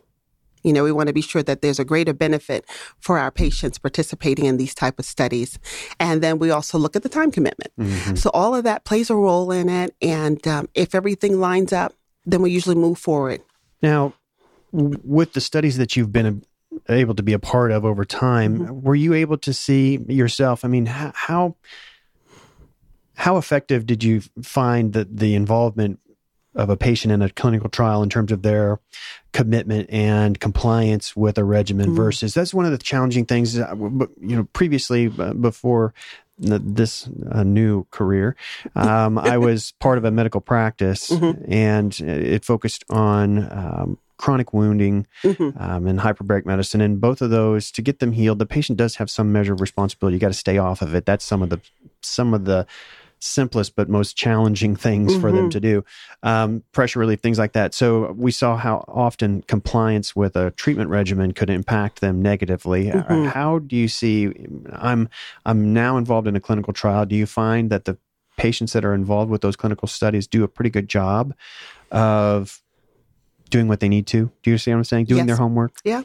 You 0.64 0.74
know, 0.74 0.84
we 0.84 0.92
want 0.92 1.08
to 1.08 1.14
be 1.14 1.22
sure 1.22 1.44
that 1.44 1.62
there's 1.62 1.80
a 1.80 1.86
greater 1.86 2.14
benefit 2.14 2.66
for 3.00 3.18
our 3.18 3.32
patients 3.32 3.78
participating 3.78 4.46
in 4.46 4.58
these 4.58 4.76
type 4.76 5.00
of 5.00 5.06
studies. 5.06 5.60
And 6.00 6.22
then 6.22 6.40
we 6.40 6.52
also 6.52 6.78
look 6.78 6.96
at 6.96 7.04
the 7.04 7.10
time 7.10 7.32
commitment. 7.32 7.72
Mm-hmm. 7.80 8.16
So 8.16 8.30
all 8.34 8.56
of 8.56 8.64
that 8.64 8.84
plays 8.84 9.10
a 9.10 9.16
role 9.16 9.52
in 9.52 9.70
it. 9.70 9.96
And 10.02 10.46
um, 10.48 10.70
if 10.74 10.94
everything 10.96 11.40
lines 11.40 11.74
up, 11.74 11.94
then 12.26 12.42
we 12.42 12.52
usually 12.52 12.76
move 12.76 12.98
forward. 12.98 13.42
Now, 13.82 14.14
with 14.72 15.34
the 15.34 15.42
studies 15.42 15.78
that 15.78 15.96
you've 15.96 16.12
been 16.12 16.44
able 16.88 17.16
to 17.16 17.24
be 17.24 17.34
a 17.34 17.40
part 17.40 17.72
of 17.72 17.84
over 17.84 18.06
time, 18.06 18.60
mm-hmm. 18.60 18.82
were 18.82 18.96
you 18.96 19.14
able 19.14 19.38
to 19.40 19.54
see 19.54 19.98
yourself? 20.08 20.64
I 20.64 20.68
mean, 20.68 20.86
how 20.86 21.56
how 23.16 23.38
effective 23.38 23.86
did 23.86 24.04
you 24.04 24.22
find 24.42 24.94
that 24.94 25.18
the 25.18 25.36
involvement 25.36 26.00
of 26.56 26.70
a 26.70 26.78
patient 26.78 27.12
in 27.14 27.22
a 27.22 27.30
clinical 27.30 27.70
trial 27.70 28.04
in 28.04 28.10
terms 28.10 28.32
of 28.32 28.42
their 28.42 28.80
commitment 29.32 29.90
and 29.90 30.40
compliance 30.40 31.16
with 31.16 31.38
a 31.38 31.44
regimen 31.44 31.88
mm-hmm. 31.88 31.96
versus 31.96 32.34
that's 32.34 32.54
one 32.54 32.66
of 32.66 32.72
the 32.72 32.78
challenging 32.78 33.26
things 33.26 33.58
uh, 33.58 33.74
you 33.76 34.36
know 34.36 34.44
previously 34.54 35.12
uh, 35.20 35.34
before 35.34 35.94
this 36.38 37.08
uh, 37.32 37.44
new 37.44 37.86
career 37.92 38.36
um, 38.76 39.18
i 39.18 39.38
was 39.48 39.74
part 39.80 39.98
of 39.98 40.04
a 40.04 40.12
medical 40.12 40.42
practice 40.42 41.10
mm-hmm. 41.10 41.52
and 41.52 42.00
it 42.02 42.44
focused 42.44 42.84
on 42.90 43.50
um, 43.52 43.98
chronic 44.18 44.54
wounding 44.54 45.08
mm-hmm. 45.24 45.58
um, 45.62 45.88
and 45.88 46.00
hyperbaric 46.00 46.46
medicine 46.46 46.82
and 46.82 47.00
both 47.00 47.22
of 47.22 47.30
those 47.30 47.72
to 47.72 47.82
get 47.82 48.00
them 48.00 48.12
healed 48.12 48.40
the 48.40 48.46
patient 48.46 48.78
does 48.78 48.96
have 48.96 49.10
some 49.10 49.32
measure 49.32 49.54
of 49.54 49.62
responsibility 49.62 50.16
you 50.16 50.20
got 50.20 50.28
to 50.28 50.34
stay 50.34 50.58
off 50.58 50.82
of 50.82 50.94
it 50.94 51.06
that's 51.06 51.24
some 51.24 51.42
of 51.42 51.50
the 51.50 51.62
some 52.02 52.34
of 52.34 52.46
the 52.46 52.68
simplest 53.22 53.76
but 53.76 53.88
most 53.88 54.18
challenging 54.18 54.76
things 54.76 55.12
mm-hmm. 55.12 55.22
for 55.22 55.32
them 55.32 55.44
mm-hmm. 55.44 55.50
to 55.50 55.60
do. 55.60 55.86
Um, 56.24 56.64
pressure 56.72 57.00
relief, 57.00 57.22
things 57.22 57.40
like 57.40 57.54
that. 57.54 57.74
So 57.74 58.12
we 58.14 58.32
saw 58.32 58.58
how 58.58 58.84
often 58.88 59.44
compliance 59.44 60.16
with 60.16 60.36
a 60.36 60.52
treatment 60.52 60.90
regimen 60.90 61.32
could 61.32 61.50
impact 61.50 62.02
them 62.02 62.22
negatively. 62.22 62.92
Uh, 62.92 63.04
mm-hmm. 63.04 63.26
How 63.28 63.60
do 63.60 63.76
you 63.76 63.88
see? 63.88 64.32
I'm 64.74 65.10
I'm 65.46 65.74
now 65.74 65.98
involved 65.98 66.28
in 66.28 66.36
a 66.36 66.42
clinical 66.42 66.74
trial. 66.74 67.06
Do 67.06 67.16
you 67.16 67.26
find 67.26 67.70
that 67.70 67.86
the 67.86 67.98
patients 68.38 68.74
that 68.74 68.84
are 68.84 68.94
involved 68.94 69.30
with 69.30 69.42
those 69.42 69.56
clinical 69.56 69.88
studies 69.88 70.26
do 70.26 70.44
a 70.44 70.48
pretty 70.48 70.70
good 70.70 70.90
job 70.90 71.34
of 71.92 72.62
doing 73.52 73.68
what 73.68 73.82
they 73.82 73.90
need 73.90 74.08
to. 74.08 74.32
Do 74.42 74.50
you 74.50 74.58
see 74.58 74.72
what 74.72 74.78
I'm 74.78 74.84
saying? 74.86 75.06
Doing 75.06 75.20
yes. 75.20 75.28
their 75.28 75.36
homework. 75.36 75.78
Yeah. 75.84 76.04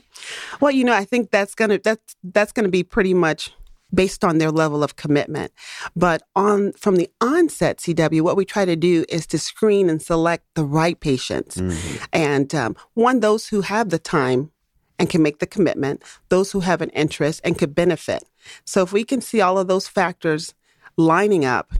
Well, 0.60 0.72
you 0.72 0.84
know, 0.84 0.92
I 0.92 1.04
think 1.04 1.30
that's 1.30 1.54
gonna 1.54 1.78
that's 1.78 2.16
that's 2.22 2.52
gonna 2.52 2.68
be 2.68 2.82
pretty 2.82 3.14
much 3.14 3.54
based 3.92 4.24
on 4.24 4.38
their 4.38 4.50
level 4.50 4.82
of 4.82 4.96
commitment. 4.96 5.52
But 5.94 6.22
on 6.34 6.72
from 6.72 6.96
the 6.96 7.10
onset, 7.20 7.78
CW, 7.78 8.22
what 8.22 8.36
we 8.36 8.44
try 8.44 8.64
to 8.64 8.76
do 8.76 9.04
is 9.08 9.26
to 9.28 9.38
screen 9.38 9.88
and 9.88 10.02
select 10.02 10.44
the 10.54 10.64
right 10.64 10.98
patients, 10.98 11.56
mm-hmm. 11.56 12.04
and 12.12 12.54
um, 12.54 12.76
one 12.94 13.20
those 13.20 13.48
who 13.48 13.60
have 13.62 13.90
the 13.90 13.98
time 13.98 14.50
and 14.98 15.10
can 15.10 15.22
make 15.22 15.38
the 15.38 15.46
commitment, 15.46 16.02
those 16.28 16.52
who 16.52 16.60
have 16.60 16.80
an 16.80 16.90
interest 16.90 17.40
and 17.44 17.58
could 17.58 17.74
benefit. 17.74 18.24
So 18.64 18.82
if 18.82 18.92
we 18.92 19.04
can 19.04 19.20
see 19.20 19.40
all 19.40 19.58
of 19.58 19.68
those 19.68 19.88
factors 19.88 20.54
lining 20.96 21.44
up, 21.44 21.72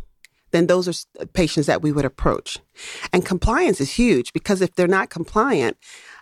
then 0.51 0.67
those 0.67 0.89
are 0.89 1.27
patients 1.27 1.67
that 1.67 1.83
we 1.83 1.93
would 1.93 2.05
approach. 2.05 2.59
And 3.13 3.25
compliance 3.25 3.81
is 3.81 3.93
huge 3.93 4.33
because 4.33 4.63
if 4.63 4.75
they're 4.75 4.87
not 4.87 5.11
compliant, 5.11 5.77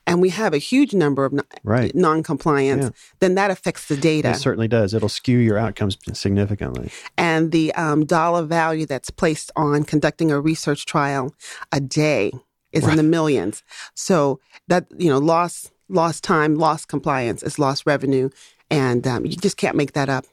and 0.07 0.21
we 0.21 0.29
have 0.31 0.53
a 0.55 0.59
huge 0.59 0.93
number 0.95 1.25
of 1.25 1.33
non- 1.33 1.47
Right. 1.63 1.95
non-compliance, 1.95 2.85
Yeah. 2.85 2.91
then 3.21 3.35
that 3.37 3.51
affects 3.51 3.87
the 3.89 3.97
data 3.97 4.31
It 4.31 4.37
certainly 4.37 4.69
does. 4.69 4.95
It'll 4.95 5.09
skew 5.09 5.39
your 5.39 5.59
outcomes 5.59 5.97
significantly. 6.13 6.91
and 7.17 7.53
the 7.53 7.73
um, 7.75 8.05
dollar 8.05 8.43
value 8.45 8.87
that's 8.87 9.11
placed 9.11 9.51
on 9.57 9.85
conducting 9.85 10.31
a 10.31 10.41
research 10.41 10.87
trial 10.87 11.35
a 11.73 11.81
day 11.81 12.33
is 12.73 12.87
in 12.87 12.97
the 12.97 13.03
millions. 13.03 13.63
So 13.95 14.41
that 14.69 14.87
you 14.99 15.09
know, 15.09 15.19
lost 15.19 15.71
lost 15.89 16.25
time, 16.25 16.57
lost 16.57 16.89
compliance 16.89 17.43
is 17.43 17.59
lost 17.59 17.85
revenue, 17.87 18.31
and 18.71 19.07
um, 19.07 19.25
you 19.27 19.37
just 19.37 19.57
can't 19.57 19.77
make 19.77 19.93
that 19.93 20.09
up. 20.09 20.25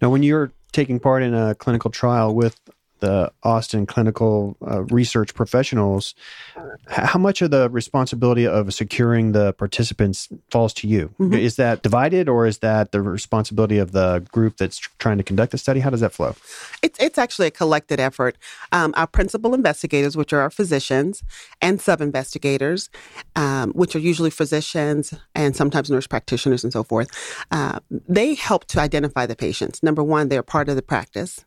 Now, 0.00 0.08
when 0.10 0.22
you're 0.22 0.52
taking 0.72 0.98
part 1.00 1.22
in 1.22 1.34
a 1.34 1.54
clinical 1.54 1.90
trial 1.90 2.34
with 2.34 2.58
the 3.00 3.32
Austin 3.42 3.86
clinical 3.86 4.56
uh, 4.66 4.82
research 4.84 5.34
professionals, 5.34 6.14
how 6.88 7.18
much 7.18 7.42
of 7.42 7.50
the 7.50 7.68
responsibility 7.70 8.46
of 8.46 8.72
securing 8.72 9.32
the 9.32 9.52
participants 9.54 10.28
falls 10.50 10.72
to 10.74 10.88
you? 10.88 11.12
Mm-hmm. 11.18 11.34
Is 11.34 11.56
that 11.56 11.82
divided, 11.82 12.28
or 12.28 12.46
is 12.46 12.58
that 12.58 12.92
the 12.92 13.02
responsibility 13.02 13.78
of 13.78 13.92
the 13.92 14.20
group 14.32 14.56
that's 14.56 14.78
trying 14.78 15.18
to 15.18 15.24
conduct 15.24 15.52
the 15.52 15.58
study? 15.58 15.80
How 15.80 15.90
does 15.90 16.00
that 16.00 16.12
flow? 16.12 16.34
It's 16.82 16.98
it's 16.98 17.18
actually 17.18 17.48
a 17.48 17.50
collected 17.50 18.00
effort. 18.00 18.36
Um, 18.72 18.94
our 18.96 19.06
principal 19.06 19.54
investigators, 19.54 20.16
which 20.16 20.32
are 20.32 20.40
our 20.40 20.50
physicians, 20.50 21.22
and 21.60 21.80
sub 21.80 22.00
investigators, 22.00 22.90
um, 23.36 23.72
which 23.72 23.94
are 23.94 24.00
usually 24.00 24.30
physicians 24.30 25.14
and 25.34 25.54
sometimes 25.54 25.90
nurse 25.90 26.06
practitioners 26.06 26.64
and 26.64 26.72
so 26.72 26.82
forth, 26.82 27.10
uh, 27.50 27.80
they 27.90 28.34
help 28.34 28.64
to 28.66 28.80
identify 28.80 29.26
the 29.26 29.36
patients. 29.36 29.82
Number 29.82 30.02
one, 30.02 30.28
they're 30.28 30.42
part 30.42 30.68
of 30.68 30.76
the 30.76 30.82
practice. 30.82 31.44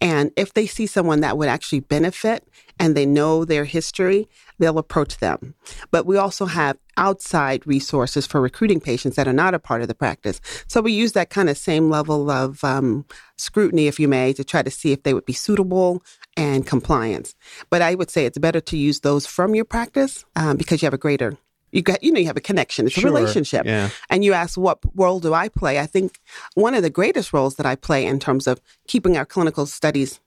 And 0.00 0.30
if 0.36 0.54
they 0.54 0.66
see 0.66 0.86
someone 0.86 1.20
that 1.20 1.38
would 1.38 1.48
actually 1.48 1.80
benefit 1.80 2.46
and 2.78 2.94
they 2.94 3.06
know 3.06 3.44
their 3.44 3.64
history, 3.64 4.28
they'll 4.58 4.78
approach 4.78 5.18
them. 5.18 5.54
But 5.90 6.06
we 6.06 6.16
also 6.16 6.46
have 6.46 6.78
outside 6.96 7.66
resources 7.66 8.26
for 8.26 8.40
recruiting 8.40 8.80
patients 8.80 9.16
that 9.16 9.28
are 9.28 9.32
not 9.32 9.54
a 9.54 9.58
part 9.58 9.82
of 9.82 9.88
the 9.88 9.94
practice. 9.94 10.40
So 10.66 10.80
we 10.80 10.92
use 10.92 11.12
that 11.12 11.30
kind 11.30 11.48
of 11.48 11.56
same 11.58 11.90
level 11.90 12.30
of 12.30 12.62
um, 12.64 13.04
scrutiny, 13.36 13.86
if 13.86 14.00
you 14.00 14.08
may, 14.08 14.32
to 14.34 14.44
try 14.44 14.62
to 14.62 14.70
see 14.70 14.92
if 14.92 15.02
they 15.02 15.14
would 15.14 15.26
be 15.26 15.32
suitable 15.32 16.02
and 16.36 16.66
compliance. 16.66 17.34
But 17.70 17.82
I 17.82 17.94
would 17.94 18.10
say 18.10 18.26
it's 18.26 18.38
better 18.38 18.60
to 18.60 18.76
use 18.76 19.00
those 19.00 19.26
from 19.26 19.54
your 19.54 19.64
practice 19.64 20.24
um, 20.36 20.56
because 20.56 20.82
you 20.82 20.86
have 20.86 20.94
a 20.94 20.98
greater. 20.98 21.36
You 21.76 21.82
got, 21.82 22.02
you 22.02 22.10
know, 22.10 22.18
you 22.18 22.26
have 22.26 22.38
a 22.38 22.40
connection. 22.40 22.86
It's 22.86 22.94
Sure. 22.94 23.10
a 23.10 23.12
relationship. 23.12 23.66
Yeah. 23.66 23.90
And 24.08 24.24
you 24.24 24.32
ask, 24.32 24.56
what 24.56 24.78
role 24.94 25.20
do 25.20 25.34
I 25.34 25.50
play? 25.50 25.78
I 25.78 25.84
think 25.84 26.18
one 26.54 26.74
of 26.74 26.82
the 26.82 26.88
greatest 26.88 27.34
roles 27.34 27.56
that 27.56 27.66
I 27.66 27.76
play 27.76 28.06
in 28.06 28.18
terms 28.18 28.46
of 28.46 28.62
keeping 28.88 29.18
our 29.18 29.26
clinical 29.26 29.66
studies 29.66 30.18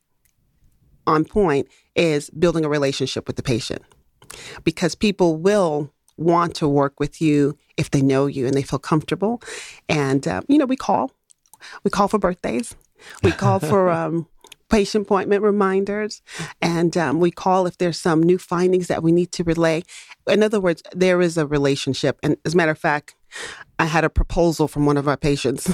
on 1.07 1.25
point 1.25 1.67
is 1.95 2.29
building 2.29 2.63
a 2.65 2.69
relationship 2.69 3.25
with 3.25 3.35
the 3.35 3.41
patient 3.41 3.81
because 4.63 4.93
people 4.93 5.37
will 5.37 5.91
want 6.17 6.53
to 6.53 6.67
work 6.67 6.99
with 6.99 7.19
you 7.19 7.57
if 7.77 7.89
they 7.89 8.01
know 8.03 8.27
you 8.27 8.45
and 8.45 8.53
they 8.53 8.61
feel 8.61 8.77
comfortable. 8.77 9.41
And, 9.87 10.27
uh, 10.27 10.41
you 10.47 10.59
know, 10.59 10.65
we 10.67 10.75
call, 10.75 11.11
we 11.83 11.89
call 11.89 12.07
for 12.07 12.19
birthdays, 12.19 12.75
we 13.23 13.31
call 13.31 13.59
for, 13.59 13.89
um, 14.01 14.27
patient 14.69 15.05
appointment 15.05 15.41
reminders 15.43 16.21
and 16.61 16.95
um, 16.97 17.19
we 17.19 17.31
call 17.31 17.65
if 17.65 17.77
there's 17.77 17.99
some 17.99 18.21
new 18.23 18.37
findings 18.37 18.87
that 18.87 19.01
we 19.03 19.11
need 19.11 19.31
to 19.31 19.43
relay 19.43 19.81
in 20.27 20.43
other 20.43 20.59
words 20.59 20.81
there 20.93 21.21
is 21.21 21.37
a 21.37 21.45
relationship 21.47 22.17
and 22.23 22.37
as 22.45 22.53
a 22.53 22.57
matter 22.57 22.71
of 22.71 22.77
fact 22.77 23.15
i 23.79 23.85
had 23.85 24.03
a 24.03 24.09
proposal 24.09 24.67
from 24.67 24.85
one 24.85 24.97
of 24.97 25.07
our 25.07 25.17
patients 25.17 25.67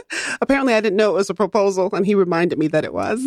apparently 0.40 0.74
i 0.74 0.80
didn't 0.80 0.96
know 0.96 1.10
it 1.10 1.14
was 1.14 1.30
a 1.30 1.34
proposal 1.34 1.88
and 1.92 2.04
he 2.06 2.14
reminded 2.14 2.58
me 2.58 2.66
that 2.68 2.84
it 2.84 2.92
was 2.92 3.24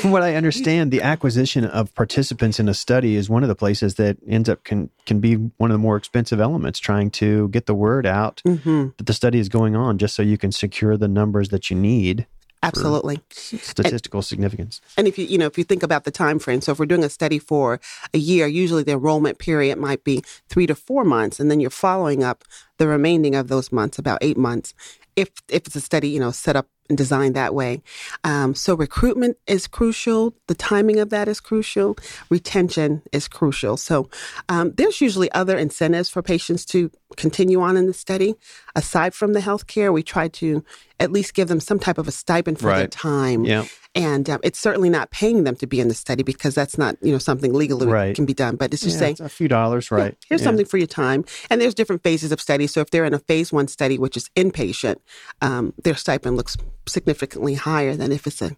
From 0.00 0.10
what 0.10 0.22
I 0.22 0.36
understand, 0.36 0.90
the 0.90 1.02
acquisition 1.02 1.66
of 1.66 1.94
participants 1.94 2.58
in 2.58 2.66
a 2.68 2.72
study 2.72 3.14
is 3.16 3.28
one 3.28 3.42
of 3.42 3.48
the 3.50 3.54
places 3.54 3.96
that 3.96 4.16
ends 4.26 4.48
up 4.48 4.64
can 4.64 4.88
can 5.04 5.20
be 5.20 5.34
one 5.34 5.70
of 5.70 5.74
the 5.74 5.78
more 5.78 5.96
expensive 5.98 6.40
elements. 6.40 6.78
Trying 6.78 7.10
to 7.12 7.48
get 7.50 7.66
the 7.66 7.74
word 7.74 8.06
out 8.06 8.40
Mhm. 8.46 8.96
that 8.96 9.04
the 9.06 9.12
study 9.12 9.38
is 9.38 9.50
going 9.50 9.76
on, 9.76 9.98
just 9.98 10.14
so 10.14 10.22
you 10.22 10.38
can 10.38 10.50
secure 10.50 10.96
the 10.96 11.08
numbers 11.08 11.50
that 11.50 11.68
you 11.68 11.76
need. 11.76 12.26
Absolutely 12.62 13.20
Statistical 13.30 14.22
significance. 14.22 14.80
And 14.96 15.08
if 15.08 15.18
you 15.18 15.26
you 15.26 15.38
know 15.38 15.46
if 15.46 15.58
you 15.58 15.64
think 15.64 15.82
about 15.82 16.04
the 16.04 16.10
time 16.10 16.38
frame, 16.38 16.60
so 16.60 16.72
if 16.72 16.78
we're 16.78 16.86
doing 16.86 17.04
a 17.04 17.10
study 17.10 17.38
for 17.38 17.80
a 18.14 18.18
year, 18.18 18.46
usually 18.46 18.82
the 18.82 18.92
enrollment 18.92 19.38
period 19.38 19.78
might 19.78 20.04
be 20.04 20.22
three 20.48 20.66
to 20.66 20.74
four 20.74 21.04
months, 21.04 21.40
and 21.40 21.50
then 21.50 21.60
you're 21.60 21.70
following 21.70 22.22
up 22.22 22.44
the 22.78 22.86
remaining 22.86 23.34
of 23.34 23.48
those 23.48 23.72
months, 23.72 23.98
about 23.98 24.18
eight 24.20 24.36
months, 24.36 24.74
if 25.16 25.30
if 25.48 25.66
it's 25.66 25.76
a 25.76 25.80
study 25.80 26.08
you 26.08 26.20
know 26.20 26.30
set 26.30 26.56
up 26.56 26.68
and 26.90 26.98
designed 26.98 27.36
that 27.36 27.54
way. 27.54 27.82
Um, 28.24 28.54
so 28.54 28.74
recruitment 28.74 29.38
is 29.46 29.66
crucial. 29.66 30.34
The 30.48 30.54
timing 30.54 30.98
of 30.98 31.10
that 31.10 31.28
is 31.28 31.40
crucial. 31.40 31.96
Retention 32.28 33.02
is 33.12 33.28
crucial. 33.28 33.76
So 33.76 34.10
um, 34.48 34.72
there's 34.72 35.00
usually 35.00 35.30
other 35.32 35.56
incentives 35.56 36.10
for 36.10 36.20
patients 36.20 36.66
to 36.66 36.90
continue 37.16 37.60
on 37.60 37.76
in 37.76 37.86
the 37.86 37.92
study. 37.92 38.34
Aside 38.74 39.14
from 39.14 39.32
the 39.32 39.40
healthcare, 39.40 39.92
we 39.92 40.02
try 40.02 40.28
to 40.28 40.64
at 40.98 41.10
least 41.12 41.34
give 41.34 41.48
them 41.48 41.60
some 41.60 41.78
type 41.78 41.98
of 41.98 42.06
a 42.08 42.12
stipend 42.12 42.58
for 42.58 42.66
their 42.74 42.86
time. 42.86 43.44
Yeah. 43.44 43.64
And 43.94 44.30
um, 44.30 44.38
it's 44.44 44.58
certainly 44.60 44.88
not 44.88 45.10
paying 45.10 45.42
them 45.44 45.56
to 45.56 45.66
be 45.66 45.80
in 45.80 45.88
the 45.88 45.94
study 45.94 46.22
because 46.22 46.54
that's 46.54 46.78
not, 46.78 46.96
you 47.02 47.10
know, 47.10 47.18
something 47.18 47.52
legally 47.52 47.88
Right. 47.88 48.14
can 48.14 48.24
be 48.24 48.34
done. 48.34 48.54
But 48.56 48.72
it's 48.72 48.82
just 48.84 48.94
Yeah, 48.96 49.00
saying, 49.00 49.12
it's 49.12 49.20
a 49.20 49.28
few 49.28 49.48
dollars, 49.48 49.90
right? 49.90 50.16
here's 50.28 50.40
Yeah. 50.42 50.44
something 50.44 50.66
for 50.66 50.76
your 50.78 50.86
time. 50.86 51.24
And 51.50 51.60
there's 51.60 51.74
different 51.74 52.04
phases 52.04 52.30
of 52.30 52.40
study. 52.40 52.68
So 52.68 52.80
if 52.80 52.90
they're 52.90 53.04
in 53.04 53.14
a 53.14 53.18
phase 53.18 53.52
one 53.52 53.66
study, 53.66 53.98
which 53.98 54.16
is 54.16 54.30
inpatient, 54.36 54.96
um, 55.42 55.72
their 55.82 55.96
stipend 55.96 56.36
looks 56.36 56.56
significantly 56.86 57.54
higher 57.54 57.96
than 57.96 58.12
if 58.12 58.26
it's 58.28 58.40
an 58.42 58.56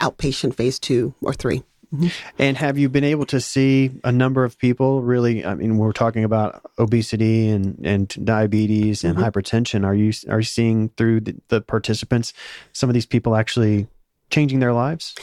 outpatient 0.00 0.54
phase 0.54 0.78
two 0.78 1.14
or 1.22 1.32
three. 1.32 1.64
And 2.38 2.56
have 2.56 2.78
you 2.78 2.88
been 2.88 3.04
able 3.04 3.26
to 3.26 3.40
see 3.40 3.90
a 4.02 4.10
number 4.12 4.44
of 4.44 4.58
people 4.58 5.02
really? 5.02 5.44
I 5.44 5.54
mean, 5.54 5.76
we're 5.76 5.92
talking 5.92 6.24
about 6.24 6.62
obesity 6.78 7.48
and, 7.48 7.78
and 7.84 8.08
diabetes 8.24 9.04
and 9.04 9.16
Mm-hmm. 9.16 9.24
hypertension. 9.24 9.84
Are 9.84 9.94
you 9.94 10.12
are 10.32 10.38
you 10.40 10.44
seeing 10.44 10.88
through 10.96 11.20
the, 11.20 11.36
the 11.48 11.60
participants 11.60 12.32
some 12.72 12.88
of 12.88 12.94
these 12.94 13.06
people 13.06 13.36
actually 13.36 13.88
changing 14.30 14.60
their 14.60 14.72
lives? 14.72 15.14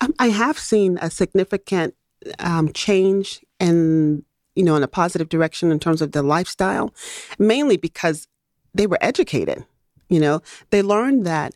Um, 0.00 0.14
I 0.18 0.28
have 0.28 0.58
seen 0.58 0.98
a 1.00 1.10
significant 1.10 1.94
um, 2.38 2.72
change 2.72 3.40
in, 3.58 4.24
you 4.54 4.64
know, 4.64 4.76
in 4.76 4.82
a 4.82 4.88
positive 4.88 5.28
direction 5.30 5.72
in 5.72 5.78
terms 5.78 6.02
of 6.02 6.12
the 6.12 6.22
lifestyle, 6.22 6.92
mainly 7.38 7.76
because 7.78 8.28
they 8.74 8.86
were 8.86 8.98
educated. 9.00 9.64
You 10.10 10.20
know, 10.20 10.42
they 10.70 10.82
learned 10.82 11.24
that, 11.26 11.54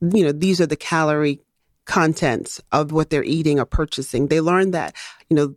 you 0.00 0.24
know, 0.24 0.32
these 0.32 0.60
are 0.60 0.66
the 0.66 0.76
calorie 0.76 1.40
contents 1.84 2.60
of 2.72 2.92
what 2.92 3.10
they're 3.10 3.24
eating 3.24 3.58
or 3.58 3.64
purchasing. 3.64 4.28
They 4.28 4.40
learned 4.40 4.74
that, 4.74 4.94
you 5.28 5.36
know, 5.36 5.54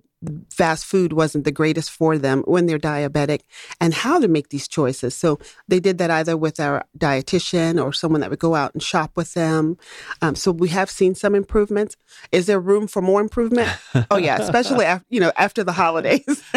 fast 0.49 0.85
food 0.85 1.13
wasn't 1.13 1.45
the 1.45 1.51
greatest 1.51 1.91
for 1.91 2.17
them 2.17 2.41
when 2.47 2.65
they're 2.65 2.79
diabetic 2.79 3.41
and 3.79 3.93
how 3.93 4.19
to 4.19 4.27
make 4.27 4.49
these 4.49 4.67
choices. 4.67 5.15
So 5.15 5.39
they 5.67 5.79
did 5.79 5.99
that 5.99 6.09
either 6.09 6.35
with 6.35 6.59
our 6.59 6.85
dietitian 6.97 7.83
or 7.83 7.93
someone 7.93 8.21
that 8.21 8.29
would 8.29 8.39
go 8.39 8.55
out 8.55 8.73
and 8.73 8.81
shop 8.81 9.11
with 9.15 9.35
them. 9.35 9.77
Um, 10.21 10.35
so 10.35 10.51
we 10.51 10.69
have 10.69 10.89
seen 10.89 11.13
some 11.13 11.35
improvements. 11.35 11.97
Is 12.31 12.47
there 12.47 12.59
room 12.59 12.87
for 12.87 13.01
more 13.01 13.21
improvement? 13.21 13.69
oh 14.09 14.17
yeah, 14.17 14.37
especially 14.37 14.85
after, 14.93 15.05
you 15.09 15.19
know 15.19 15.31
after 15.37 15.63
the 15.63 15.73
holidays. 15.73 16.43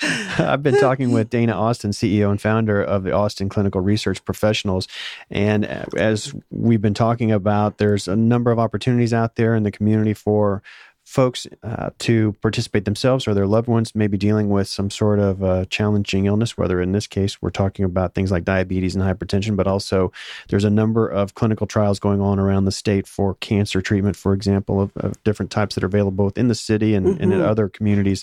I've 0.38 0.62
been 0.62 0.78
talking 0.78 1.10
with 1.10 1.28
Dana 1.28 1.52
Austin, 1.52 1.90
CEO 1.90 2.30
and 2.30 2.40
founder 2.40 2.80
of 2.80 3.02
the 3.02 3.12
Austin 3.12 3.48
Clinical 3.48 3.80
Research 3.80 4.24
Professionals. 4.24 4.86
And 5.30 5.64
uh, 5.64 5.86
as 5.96 6.34
we've 6.50 6.80
been 6.80 6.94
talking 6.94 7.32
about, 7.32 7.78
there's 7.78 8.06
a 8.06 8.14
number 8.14 8.52
of 8.52 8.58
opportunities 8.60 9.12
out 9.12 9.34
there 9.34 9.56
in 9.56 9.64
the 9.64 9.72
community 9.72 10.14
for 10.14 10.62
folks 11.08 11.46
uh, 11.62 11.88
to 11.98 12.34
participate 12.42 12.84
themselves 12.84 13.26
or 13.26 13.32
their 13.32 13.46
loved 13.46 13.66
ones 13.66 13.94
may 13.94 14.06
be 14.06 14.18
dealing 14.18 14.50
with 14.50 14.68
some 14.68 14.90
sort 14.90 15.18
of 15.18 15.42
uh, 15.42 15.64
challenging 15.70 16.26
illness, 16.26 16.58
whether 16.58 16.82
in 16.82 16.92
this 16.92 17.06
case 17.06 17.40
we're 17.40 17.48
talking 17.48 17.82
about 17.82 18.14
things 18.14 18.30
like 18.30 18.44
diabetes 18.44 18.94
and 18.94 19.02
hypertension, 19.02 19.56
but 19.56 19.66
also 19.66 20.12
there's 20.50 20.64
a 20.64 20.70
number 20.70 21.08
of 21.08 21.34
clinical 21.34 21.66
trials 21.66 21.98
going 21.98 22.20
on 22.20 22.38
around 22.38 22.66
the 22.66 22.70
state 22.72 23.06
for 23.06 23.36
cancer 23.36 23.80
treatment, 23.80 24.16
for 24.16 24.34
example, 24.34 24.82
of, 24.82 24.94
of 24.98 25.22
different 25.24 25.50
types 25.50 25.74
that 25.74 25.82
are 25.82 25.86
available 25.86 26.10
both 26.10 26.36
in 26.36 26.48
the 26.48 26.54
city 26.54 26.94
and, 26.94 27.06
and 27.06 27.32
in 27.32 27.40
Mhm. 27.40 27.46
other 27.48 27.70
communities 27.70 28.22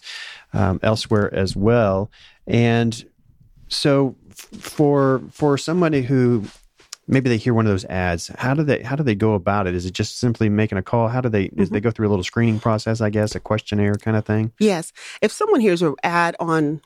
um, 0.54 0.80
elsewhere 0.84 1.34
as 1.34 1.56
well. 1.56 2.12
And 2.46 3.04
so 3.68 4.16
for 4.30 5.24
for 5.32 5.58
somebody 5.58 6.04
who 6.04 6.44
maybe 7.08 7.30
they 7.30 7.38
hear 7.38 7.54
one 7.54 7.66
of 7.66 7.72
those 7.72 7.86
ads. 7.86 8.32
How 8.38 8.54
do 8.54 8.64
they 8.64 8.82
how 8.82 8.96
do 8.96 9.04
they 9.04 9.16
go 9.16 9.34
about 9.34 9.68
it? 9.68 9.76
Is 9.76 9.86
it 9.86 9.94
just 9.94 10.18
simply 10.18 10.50
making 10.50 10.78
a 10.78 10.84
call? 10.84 11.08
How 11.08 11.22
do 11.22 11.30
they 11.30 11.46
is 11.56 11.70
they 11.70 11.82
go 11.82 11.92
through 11.92 12.08
a 12.08 12.10
little 12.10 12.24
screening 12.24 12.60
process 12.60 13.02
i 13.02 13.10
guess 13.10 13.36
a 13.36 13.40
questionnaire 13.40 13.96
kind 13.96 14.18
of 14.18 14.26
thing? 14.26 14.52
Yes. 14.60 14.92
If 15.22 15.32
someone 15.32 15.62
hears 15.62 15.82
an 15.82 15.96
ad 16.04 16.36
on 16.40 16.82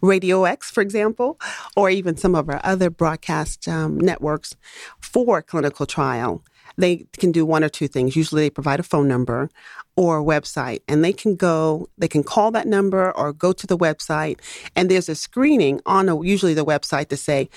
Radio 0.00 0.44
X, 0.44 0.70
for 0.70 0.80
example, 0.80 1.38
or 1.76 1.90
even 1.90 2.16
some 2.16 2.34
of 2.34 2.48
our 2.48 2.60
other 2.64 2.90
broadcast 2.90 3.68
um, 3.68 3.98
networks 3.98 4.56
for 5.00 5.42
clinical 5.42 5.86
trial, 5.86 6.42
they 6.76 7.06
can 7.18 7.32
do 7.32 7.46
one 7.46 7.64
or 7.64 7.68
two 7.68 7.88
things. 7.88 8.16
Usually 8.16 8.42
they 8.42 8.50
provide 8.50 8.80
a 8.80 8.82
phone 8.82 9.08
number 9.08 9.48
or 9.96 10.18
a 10.18 10.24
website, 10.24 10.80
and 10.88 11.04
they 11.04 11.12
can 11.12 11.36
go, 11.36 11.88
they 11.96 12.08
can 12.08 12.22
call 12.22 12.50
that 12.50 12.66
number 12.66 13.16
or 13.16 13.32
go 13.32 13.52
to 13.52 13.66
the 13.66 13.78
website, 13.78 14.40
and 14.74 14.90
there's 14.90 15.08
a 15.08 15.14
screening 15.14 15.80
on 15.86 16.08
a, 16.08 16.22
usually 16.22 16.52
the 16.52 16.66
website 16.66 17.08
to 17.08 17.16
say, 17.16 17.48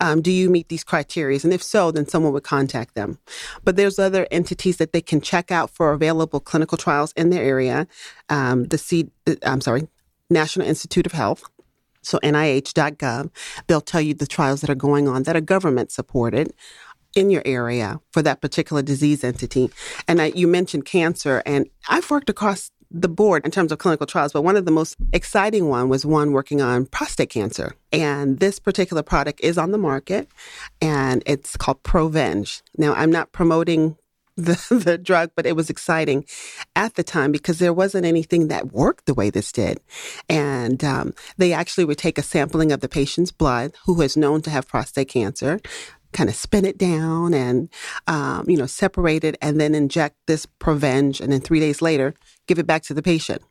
um, 0.00 0.22
do 0.22 0.30
you 0.30 0.50
meet 0.50 0.68
these 0.68 0.84
criteria? 0.84 1.38
And 1.42 1.52
if 1.52 1.62
so, 1.62 1.90
then 1.90 2.06
someone 2.06 2.32
would 2.32 2.42
contact 2.42 2.94
them. 2.94 3.18
But 3.64 3.76
there's 3.76 3.98
other 3.98 4.26
entities 4.30 4.76
that 4.78 4.92
they 4.92 5.00
can 5.00 5.20
check 5.20 5.50
out 5.50 5.70
for 5.70 5.92
available 5.92 6.40
clinical 6.40 6.78
trials 6.78 7.12
in 7.12 7.30
their 7.30 7.42
area. 7.42 7.86
Um, 8.28 8.64
the 8.64 8.78
C, 8.78 9.10
I'm 9.42 9.60
sorry, 9.60 9.88
National 10.30 10.66
Institute 10.66 11.06
of 11.06 11.12
Health, 11.12 11.44
so 12.02 12.18
NIH.gov. 12.22 13.30
They'll 13.66 13.80
tell 13.80 14.00
you 14.00 14.14
the 14.14 14.26
trials 14.26 14.60
that 14.60 14.70
are 14.70 14.74
going 14.74 15.08
on 15.08 15.24
that 15.24 15.36
are 15.36 15.40
government 15.40 15.90
supported 15.90 16.52
in 17.14 17.30
your 17.30 17.42
area 17.46 17.98
for 18.12 18.22
that 18.22 18.40
particular 18.40 18.82
disease 18.82 19.24
entity. 19.24 19.70
And 20.06 20.20
I, 20.20 20.26
you 20.26 20.46
mentioned 20.46 20.84
cancer, 20.84 21.42
and 21.46 21.68
I've 21.88 22.10
worked 22.10 22.28
across 22.28 22.70
the 22.90 23.08
board 23.08 23.44
in 23.44 23.50
terms 23.50 23.72
of 23.72 23.78
clinical 23.78 24.06
trials, 24.06 24.32
but 24.32 24.42
one 24.42 24.56
of 24.56 24.64
the 24.64 24.70
most 24.70 24.96
exciting 25.12 25.68
one 25.68 25.88
was 25.88 26.06
one 26.06 26.32
working 26.32 26.60
on 26.60 26.86
prostate 26.86 27.30
cancer. 27.30 27.74
And 27.92 28.38
this 28.38 28.58
particular 28.58 29.02
product 29.02 29.40
is 29.42 29.58
on 29.58 29.72
the 29.72 29.78
market 29.78 30.28
and 30.80 31.22
it's 31.26 31.56
called 31.56 31.82
Provenge. 31.82 32.62
Now, 32.78 32.94
I'm 32.94 33.10
not 33.10 33.32
promoting 33.32 33.96
the, 34.36 34.62
the 34.84 34.98
drug, 34.98 35.30
but 35.34 35.46
it 35.46 35.56
was 35.56 35.70
exciting 35.70 36.24
at 36.74 36.94
the 36.94 37.02
time 37.02 37.32
because 37.32 37.58
there 37.58 37.72
wasn't 37.72 38.06
anything 38.06 38.48
that 38.48 38.72
worked 38.72 39.06
the 39.06 39.14
way 39.14 39.30
this 39.30 39.50
did. 39.50 39.80
And 40.28 40.82
um, 40.84 41.14
they 41.36 41.52
actually 41.52 41.84
would 41.84 41.98
take 41.98 42.18
a 42.18 42.22
sampling 42.22 42.72
of 42.72 42.80
the 42.80 42.88
patient's 42.88 43.32
blood 43.32 43.72
who 43.84 44.00
is 44.02 44.16
known 44.16 44.42
to 44.42 44.50
have 44.50 44.68
prostate 44.68 45.08
cancer, 45.08 45.60
kind 46.16 46.30
of 46.30 46.34
spin 46.34 46.64
it 46.64 46.78
down 46.78 47.34
and, 47.34 47.68
um, 48.06 48.48
you 48.48 48.56
know, 48.56 48.66
separate 48.66 49.22
it 49.22 49.36
and 49.42 49.60
then 49.60 49.74
inject 49.74 50.16
this 50.26 50.46
Provenge. 50.58 51.20
And 51.20 51.30
then 51.30 51.40
three 51.40 51.60
days 51.60 51.82
later, 51.82 52.14
give 52.46 52.58
it 52.58 52.66
back 52.66 52.82
to 52.84 52.94
the 52.94 53.02
patient. 53.02 53.42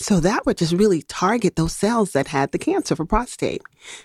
So 0.00 0.18
that 0.20 0.44
would 0.44 0.58
just 0.58 0.72
really 0.72 1.02
target 1.02 1.56
those 1.56 1.76
cells 1.76 2.12
that 2.12 2.28
had 2.28 2.52
the 2.52 2.58
cancer 2.58 2.96
for 2.96 3.04
prostate. 3.04 3.62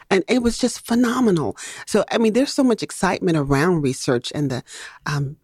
And 0.09 0.23
it 0.27 0.43
was 0.43 0.57
just 0.57 0.85
phenomenal. 0.85 1.57
So, 1.87 2.03
I 2.11 2.17
mean, 2.17 2.33
there's 2.33 2.53
so 2.53 2.63
much 2.63 2.83
excitement 2.83 3.37
around 3.37 3.81
research 3.81 4.31
and 4.35 4.51
the, 4.51 4.63
um, 5.05 5.37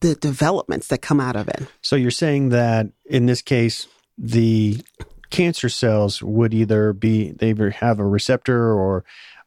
the 0.00 0.14
developments 0.14 0.88
that 0.88 1.02
come 1.02 1.20
out 1.20 1.36
of 1.36 1.48
it. 1.48 1.66
So 1.82 1.96
you're 1.96 2.10
saying 2.10 2.50
that 2.50 2.86
in 3.04 3.26
this 3.26 3.42
case, 3.42 3.88
the 4.16 4.80
cancer 5.30 5.68
cells 5.68 6.22
would 6.22 6.54
either 6.54 6.92
be, 6.92 7.32
they 7.32 7.50
either 7.50 7.70
have 7.70 7.98
a 7.98 8.06
receptor 8.06 8.72
or 8.72 9.04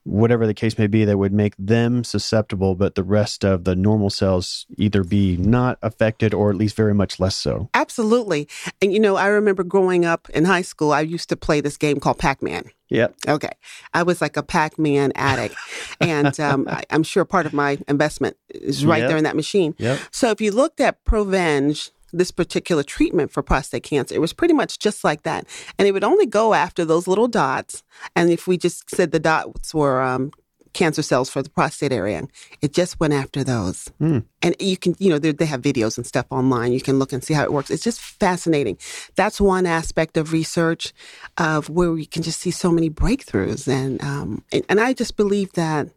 whatever 0.09 0.47
the 0.47 0.53
case 0.53 0.77
may 0.77 0.87
be 0.87 1.05
that 1.05 1.17
would 1.17 1.31
make 1.33 1.53
them 1.57 2.03
susceptible, 2.03 2.75
but 2.75 2.95
the 2.95 3.03
rest 3.03 3.45
of 3.45 3.63
the 3.63 3.75
normal 3.75 4.09
cells 4.09 4.65
either 4.77 5.03
be 5.03 5.37
not 5.37 5.77
affected 5.81 6.33
or 6.33 6.49
at 6.49 6.55
least 6.55 6.75
very 6.75 6.93
much 6.93 7.19
less 7.19 7.35
so. 7.35 7.69
Absolutely. 7.73 8.47
And 8.81 8.91
you 8.91 8.99
know, 8.99 9.15
I 9.15 9.27
remember 9.27 9.63
growing 9.63 10.05
up 10.05 10.29
in 10.31 10.45
high 10.45 10.63
school, 10.63 10.91
I 10.91 11.01
used 11.01 11.29
to 11.29 11.37
play 11.37 11.61
this 11.61 11.77
game 11.77 11.99
called 11.99 12.17
Pac 12.17 12.41
Man. 12.41 12.63
Yep. 12.89 13.15
Okay. 13.27 13.51
I 13.93 14.01
was 14.01 14.19
like 14.19 14.35
a 14.35 14.41
Pac 14.43 14.79
Man 14.79 15.11
addict. 15.15 15.55
and 16.01 16.39
um, 16.39 16.67
I, 16.67 16.83
am 16.89 17.03
sure 17.03 17.23
part 17.23 17.45
of 17.45 17.53
my 17.53 17.77
investment 17.87 18.35
is 18.49 18.83
right 18.85 18.99
Yep. 19.01 19.07
there 19.09 19.17
in 19.17 19.23
that 19.25 19.35
machine. 19.35 19.75
Yep. 19.77 19.99
So 20.11 20.31
if 20.31 20.41
you 20.41 20.51
looked 20.51 20.79
at 20.81 21.05
Provenge, 21.05 21.91
this 22.11 22.31
particular 22.31 22.83
treatment 22.83 23.31
for 23.31 23.43
prostate 23.43 23.83
cancer, 23.83 24.15
it 24.15 24.21
was 24.21 24.33
pretty 24.33 24.53
much 24.53 24.79
just 24.79 25.03
like 25.03 25.23
that. 25.23 25.45
And 25.77 25.87
it 25.87 25.91
would 25.91 26.03
only 26.03 26.25
go 26.25 26.53
after 26.53 26.85
those 26.85 27.07
little 27.07 27.27
dots. 27.27 27.83
And 28.15 28.29
if 28.29 28.47
we 28.47 28.57
just 28.57 28.89
said 28.89 29.11
the 29.11 29.19
dots 29.19 29.73
were 29.73 30.01
um, 30.01 30.31
cancer 30.73 31.01
cells 31.01 31.29
for 31.29 31.41
the 31.41 31.49
prostate 31.49 31.91
area, 31.91 32.27
it 32.61 32.73
just 32.73 32.99
went 32.99 33.13
after 33.13 33.43
those. 33.43 33.87
Hmm. 33.99 34.19
And 34.41 34.55
you 34.59 34.77
can, 34.77 34.95
you 34.99 35.09
know, 35.09 35.19
they 35.19 35.31
they 35.31 35.45
have 35.45 35.61
videos 35.61 35.97
and 35.97 36.05
stuff 36.05 36.25
online. 36.29 36.71
You 36.71 36.81
can 36.81 36.99
look 36.99 37.11
and 37.13 37.23
see 37.23 37.33
how 37.33 37.43
it 37.43 37.53
works. 37.53 37.69
It's 37.69 37.83
just 37.83 37.99
fascinating. 37.99 38.77
That's 39.15 39.41
one 39.41 39.65
aspect 39.65 40.17
of 40.17 40.31
research 40.31 40.93
of 41.37 41.69
where 41.69 41.91
we 41.91 42.05
can 42.05 42.23
just 42.23 42.39
see 42.39 42.51
so 42.51 42.71
many 42.71 42.89
breakthroughs. 42.89 43.67
And, 43.67 44.01
um, 44.03 44.43
and, 44.51 44.63
and 44.69 44.79
I 44.79 44.93
just 44.93 45.17
believe 45.17 45.51
that 45.53 45.89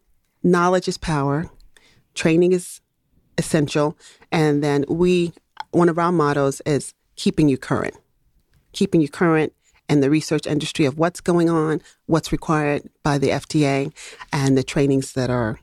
knowledge 0.43 0.87
is 0.87 0.97
power, 0.97 1.49
training 2.13 2.53
is 2.53 2.81
essential. 3.37 3.97
And 4.31 4.63
then 4.63 4.85
we, 4.87 5.33
one 5.73 5.89
of 5.89 5.97
our 5.97 6.11
mottos 6.11 6.61
is 6.65 6.93
keeping 7.15 7.49
you 7.49 7.57
current, 7.57 7.95
keeping 8.71 9.01
you 9.01 9.09
current 9.09 9.53
in 9.89 10.01
the 10.01 10.09
research 10.09 10.47
industry 10.47 10.85
of 10.85 10.97
what's 10.97 11.21
going 11.21 11.49
on, 11.49 11.81
what's 12.05 12.31
required 12.31 12.83
by 13.03 13.17
the 13.17 13.29
FDA, 13.29 13.91
and 14.31 14.57
the 14.57 14.63
trainings 14.63 15.13
that 15.13 15.29
are 15.29 15.59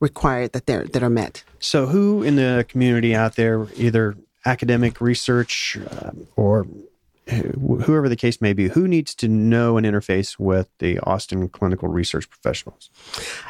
required 0.00 0.52
that 0.52 0.66
they're 0.66 0.84
that 0.84 1.02
are 1.02 1.10
met. 1.10 1.42
So, 1.58 1.86
who 1.86 2.22
in 2.22 2.36
the 2.36 2.66
community 2.68 3.14
out 3.14 3.36
there, 3.36 3.66
either 3.76 4.16
academic 4.44 5.00
research 5.00 5.78
um, 5.90 6.26
or 6.36 6.66
whoever 7.28 8.08
the 8.08 8.16
case 8.16 8.40
may 8.40 8.52
be, 8.52 8.68
who 8.68 8.86
needs 8.86 9.14
to 9.16 9.28
know 9.28 9.76
and 9.76 9.84
interface 9.84 10.38
with 10.38 10.68
the 10.78 10.98
Austin 11.00 11.48
clinical 11.48 11.88
research 11.88 12.30
professionals? 12.30 12.88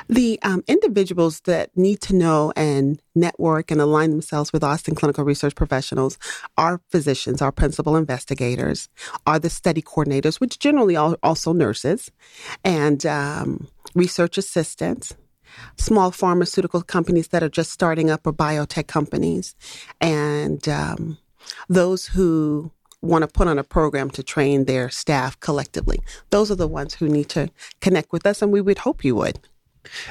The 0.09 0.39
um, 0.43 0.65
individuals 0.67 1.41
that 1.41 1.77
need 1.77 2.01
to 2.03 2.15
know 2.15 2.53
and 2.57 3.01
network 3.15 3.71
and 3.71 3.81
align 3.81 4.11
themselves 4.11 4.53
with 4.53 4.65
Austin 4.65 4.95
clinical 4.95 5.25
research 5.25 5.55
professionals 5.55 6.19
are 6.57 6.81
physicians, 6.91 7.43
our 7.43 7.53
principal 7.53 7.97
investigators, 7.97 8.89
are 9.27 9.39
the 9.39 9.51
study 9.51 9.83
coordinators, 9.83 10.41
which 10.41 10.59
generally 10.59 10.97
are 10.97 11.17
also 11.23 11.53
nurses, 11.53 12.11
and 12.65 13.05
um, 13.05 13.69
research 13.95 14.39
assistants. 14.39 15.15
Small 15.79 16.11
pharmaceutical 16.11 16.83
companies 16.83 17.29
that 17.29 17.43
are 17.43 17.49
just 17.49 17.71
starting 17.71 18.11
up 18.11 18.27
or 18.27 18.33
biotech 18.33 18.89
companies, 18.89 19.55
and 20.01 20.69
um, 20.69 21.17
those 21.69 22.07
who 22.07 22.73
want 23.03 23.23
to 23.23 23.29
put 23.29 23.49
on 23.49 23.59
a 23.59 23.65
program 23.65 24.11
to 24.11 24.23
train 24.23 24.65
their 24.65 24.89
staff 24.91 25.39
collectively. 25.41 26.01
Those 26.31 26.51
are 26.51 26.57
the 26.57 26.69
ones 26.69 26.95
who 26.95 27.09
need 27.09 27.29
to 27.31 27.51
connect 27.81 28.13
with 28.13 28.27
us, 28.27 28.43
and 28.43 28.53
we 28.53 28.61
would 28.61 28.79
hope 28.79 29.05
you 29.05 29.15
would. 29.17 29.39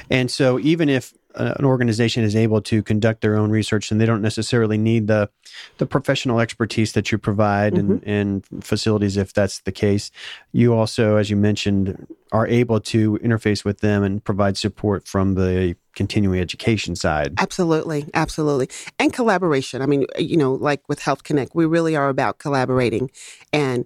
And 0.09 0.31
so, 0.31 0.59
even 0.59 0.89
if 0.89 1.13
an 1.35 1.65
organization 1.65 2.23
is 2.23 2.35
able 2.35 2.61
to 2.61 2.81
conduct 2.81 3.21
their 3.21 3.35
own 3.35 3.49
research, 3.49 3.91
and 3.91 3.99
they 3.99 4.05
don't 4.05 4.21
necessarily 4.21 4.77
need 4.77 5.07
the 5.07 5.29
the 5.77 5.85
professional 5.85 6.39
expertise 6.39 6.93
that 6.93 7.11
you 7.11 7.17
provide 7.17 7.77
and, 7.77 8.01
mm-hmm. 8.01 8.09
and 8.09 8.45
facilities, 8.61 9.17
if 9.17 9.33
that's 9.33 9.59
the 9.61 9.71
case, 9.71 10.11
you 10.51 10.73
also, 10.73 11.17
as 11.17 11.29
you 11.29 11.35
mentioned, 11.35 12.07
are 12.31 12.47
able 12.47 12.79
to 12.79 13.17
interface 13.19 13.63
with 13.63 13.79
them 13.79 14.03
and 14.03 14.23
provide 14.23 14.57
support 14.57 15.07
from 15.07 15.35
the 15.35 15.75
continuing 15.95 16.39
education 16.39 16.95
side. 16.95 17.33
Absolutely, 17.37 18.05
absolutely. 18.13 18.69
And 18.99 19.13
collaboration. 19.13 19.81
I 19.81 19.85
mean, 19.85 20.05
you 20.17 20.37
know, 20.37 20.53
like 20.53 20.87
with 20.89 20.99
Health 21.01 21.23
Connect, 21.23 21.55
we 21.55 21.65
really 21.65 21.95
are 21.95 22.09
about 22.09 22.37
collaborating 22.37 23.09
and 23.53 23.85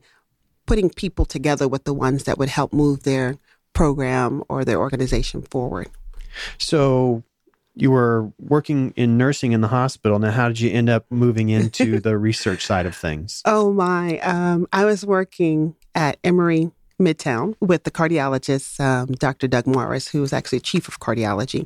putting 0.66 0.90
people 0.90 1.26
together 1.26 1.68
with 1.68 1.84
the 1.84 1.94
ones 1.94 2.24
that 2.24 2.38
would 2.38 2.50
help 2.50 2.74
move 2.74 3.04
their 3.04 3.38
program 3.74 4.44
or 4.50 4.66
their 4.66 4.80
organization 4.80 5.42
forward. 5.42 5.90
So 6.58 7.24
you 7.82 7.92
were 7.92 8.32
working 8.40 8.94
in 8.96 9.18
nursing 9.18 9.52
in 9.52 9.62
the 9.62 9.68
hospital. 9.68 10.20
Now, 10.20 10.32
how 10.32 10.48
did 10.48 10.60
you 10.60 10.72
end 10.72 10.90
up 10.90 11.06
moving 11.10 11.50
into 11.50 12.00
the 12.02 12.18
research 12.18 12.66
side 12.66 12.86
of 12.86 12.96
things? 12.96 13.42
Oh 13.46 13.72
my. 13.72 14.20
Um, 14.20 14.68
I 14.74 14.86
was 14.86 15.06
working 15.06 15.76
at 15.96 16.18
Emory 16.24 16.72
Midtown 17.00 17.56
with 17.60 17.84
the 17.84 17.92
cardiologist, 17.92 18.80
um, 18.80 19.08
Dr. 19.08 19.48
Doug 19.48 19.66
Morris, 19.66 20.10
who 20.10 20.22
was 20.22 20.34
actually 20.34 20.60
chief 20.60 20.88
of 20.88 21.00
cardiology. 21.00 21.66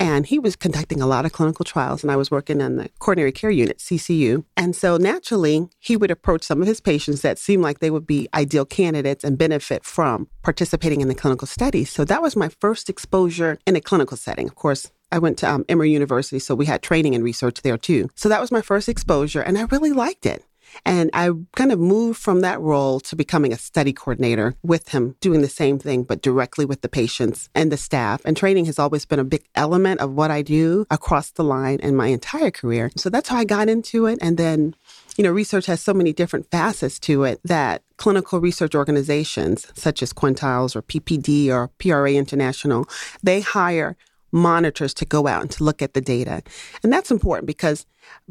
And 0.00 0.26
he 0.26 0.38
was 0.38 0.56
conducting 0.56 1.00
a 1.02 1.06
lot 1.06 1.26
of 1.26 1.32
clinical 1.32 1.64
trials, 1.64 2.02
and 2.02 2.10
I 2.10 2.16
was 2.16 2.30
working 2.30 2.60
in 2.60 2.76
the 2.76 2.88
coronary 2.98 3.32
care 3.32 3.50
unit, 3.50 3.78
CCU. 3.78 4.44
And 4.56 4.74
so 4.74 4.96
naturally, 4.96 5.68
he 5.78 5.96
would 5.96 6.10
approach 6.10 6.44
some 6.44 6.62
of 6.62 6.66
his 6.66 6.80
patients 6.80 7.20
that 7.22 7.38
seemed 7.38 7.62
like 7.62 7.80
they 7.80 7.90
would 7.90 8.06
be 8.06 8.28
ideal 8.34 8.64
candidates 8.64 9.22
and 9.22 9.36
benefit 9.36 9.84
from 9.84 10.28
participating 10.42 11.00
in 11.00 11.08
the 11.08 11.14
clinical 11.14 11.46
studies. 11.46 11.90
So 11.90 12.04
that 12.04 12.22
was 12.22 12.34
my 12.34 12.48
first 12.48 12.88
exposure 12.88 13.58
in 13.66 13.76
a 13.76 13.80
clinical 13.80 14.16
setting. 14.16 14.48
Of 14.48 14.54
course, 14.54 14.90
I 15.12 15.18
went 15.18 15.38
to 15.38 15.50
um, 15.50 15.64
Emory 15.68 15.90
University, 15.90 16.38
so 16.38 16.54
we 16.54 16.66
had 16.66 16.82
training 16.82 17.14
and 17.14 17.24
research 17.24 17.62
there 17.62 17.78
too. 17.78 18.08
So 18.14 18.28
that 18.28 18.40
was 18.40 18.52
my 18.52 18.62
first 18.62 18.88
exposure, 18.88 19.42
and 19.42 19.58
I 19.58 19.62
really 19.62 19.92
liked 19.92 20.26
it. 20.26 20.44
And 20.84 21.10
I 21.12 21.30
kind 21.56 21.72
of 21.72 21.78
moved 21.78 22.20
from 22.20 22.40
that 22.40 22.60
role 22.60 23.00
to 23.00 23.16
becoming 23.16 23.52
a 23.52 23.58
study 23.58 23.92
coordinator 23.92 24.54
with 24.62 24.90
him, 24.90 25.16
doing 25.20 25.42
the 25.42 25.48
same 25.48 25.78
thing, 25.78 26.04
but 26.04 26.22
directly 26.22 26.64
with 26.64 26.82
the 26.82 26.88
patients 26.88 27.48
and 27.54 27.70
the 27.70 27.76
staff. 27.76 28.22
And 28.24 28.36
training 28.36 28.66
has 28.66 28.78
always 28.78 29.04
been 29.04 29.18
a 29.18 29.24
big 29.24 29.44
element 29.54 30.00
of 30.00 30.12
what 30.12 30.30
I 30.30 30.42
do 30.42 30.86
across 30.90 31.30
the 31.32 31.44
line 31.44 31.80
in 31.80 31.96
my 31.96 32.08
entire 32.08 32.50
career. 32.50 32.90
So 32.96 33.10
that's 33.10 33.28
how 33.28 33.36
I 33.36 33.44
got 33.44 33.68
into 33.68 34.06
it. 34.06 34.18
And 34.22 34.36
then, 34.36 34.74
you 35.16 35.24
know, 35.24 35.30
research 35.30 35.66
has 35.66 35.80
so 35.80 35.94
many 35.94 36.12
different 36.12 36.50
facets 36.50 36.98
to 37.00 37.24
it 37.24 37.40
that 37.44 37.82
clinical 37.96 38.40
research 38.40 38.74
organizations 38.74 39.66
such 39.74 40.02
as 40.02 40.12
Quintiles 40.12 40.74
or 40.74 40.82
PPD 40.82 41.48
or 41.48 41.68
PRA 41.78 42.12
International, 42.12 42.86
they 43.22 43.40
hire 43.40 43.96
monitors 44.32 44.94
to 44.94 45.04
go 45.04 45.26
out 45.26 45.42
and 45.42 45.50
to 45.52 45.64
look 45.64 45.82
at 45.82 45.94
the 45.94 46.00
data. 46.00 46.42
And 46.82 46.92
that's 46.92 47.10
important 47.10 47.46
because 47.46 47.86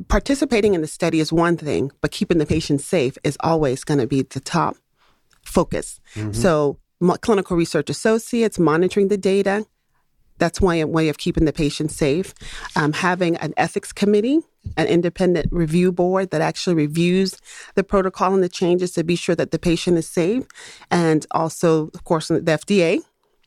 participating 0.08 0.74
in 0.74 0.82
the 0.82 0.88
study 0.88 1.20
is 1.20 1.34
one 1.34 1.58
thing, 1.58 1.92
but 2.02 2.12
keeping 2.12 2.38
the 2.38 2.46
patient 2.46 2.82
safe 2.82 3.18
is 3.24 3.38
always 3.42 3.84
going 3.84 4.00
to 4.00 4.08
be 4.08 4.22
the 4.22 4.40
top 4.40 4.78
focus. 5.44 6.00
So, 6.34 6.78
mo- 7.00 7.16
clinical 7.16 7.58
research 7.58 7.90
associates 7.90 8.60
monitoring 8.60 9.08
the 9.08 9.18
data. 9.18 9.66
That's 10.38 10.62
one 10.62 10.92
way 10.92 11.10
of 11.10 11.18
keeping 11.18 11.44
the 11.44 11.52
patient 11.52 11.92
safe. 11.92 12.34
Um, 12.76 12.94
having 12.94 13.36
an 13.38 13.54
ethics 13.58 13.92
committee, 13.92 14.40
an 14.78 14.88
independent 14.88 15.48
review 15.52 15.92
board 15.92 16.32
that 16.32 16.40
actually 16.40 16.76
reviews 16.76 17.38
the 17.76 17.84
protocol 17.84 18.34
and 18.34 18.42
the 18.42 18.50
changes 18.50 18.92
to 18.92 19.04
be 19.04 19.18
sure 19.18 19.36
that 19.36 19.52
the 19.52 19.60
patient 19.60 19.98
is 19.98 20.08
safe. 20.08 20.46
And 20.90 21.26
also, 21.32 21.90
of 21.94 22.06
course, 22.06 22.30
the 22.30 22.40
FDA 22.40 23.02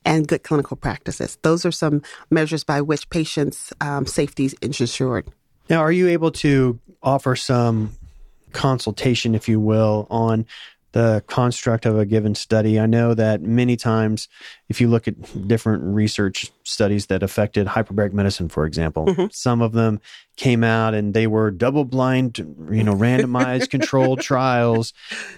and 0.05 0.27
good 0.27 0.43
clinical 0.43 0.77
practices. 0.77 1.39
Those 1.43 1.65
are 1.65 1.73
some 1.73 2.03
measures 2.31 2.65
by 2.65 2.81
which 2.81 3.09
patients' 3.11 3.73
um, 3.81 4.07
safety 4.07 4.47
is 4.47 4.55
ensured. 4.63 5.29
Now, 5.71 5.81
are 5.81 5.93
you 5.93 6.09
able 6.09 6.31
to 6.33 6.79
offer 7.03 7.37
some 7.37 7.93
consultation, 8.53 9.35
if 9.35 9.49
you 9.49 9.61
will, 9.61 10.07
on 10.11 10.47
the 10.93 11.25
construct 11.27 11.87
of 11.87 11.99
a 11.99 12.05
given 12.05 12.35
study. 12.35 12.79
I 12.79 12.87
know 12.87 13.15
that 13.15 13.43
many 13.43 13.77
times, 13.77 14.29
if 14.69 14.81
you 14.81 14.89
look 14.89 15.09
at 15.09 15.49
different 15.49 15.83
research 15.83 16.53
studies 16.65 17.07
that 17.07 17.23
affected 17.23 17.67
hyperbaric 17.67 18.13
medicine, 18.13 18.49
for 18.49 18.67
example, 18.67 19.07
mm-hmm. 19.07 19.27
some 19.31 19.63
of 19.63 19.73
them 19.73 20.01
came 20.37 20.63
out 20.63 20.95
and 20.95 21.15
they 21.15 21.27
were 21.27 21.51
double 21.51 21.85
blind, 21.85 22.39
you 22.39 22.85
know, 22.85 22.95
randomized 22.95 23.71
controlled 23.71 24.21
trials 24.21 24.93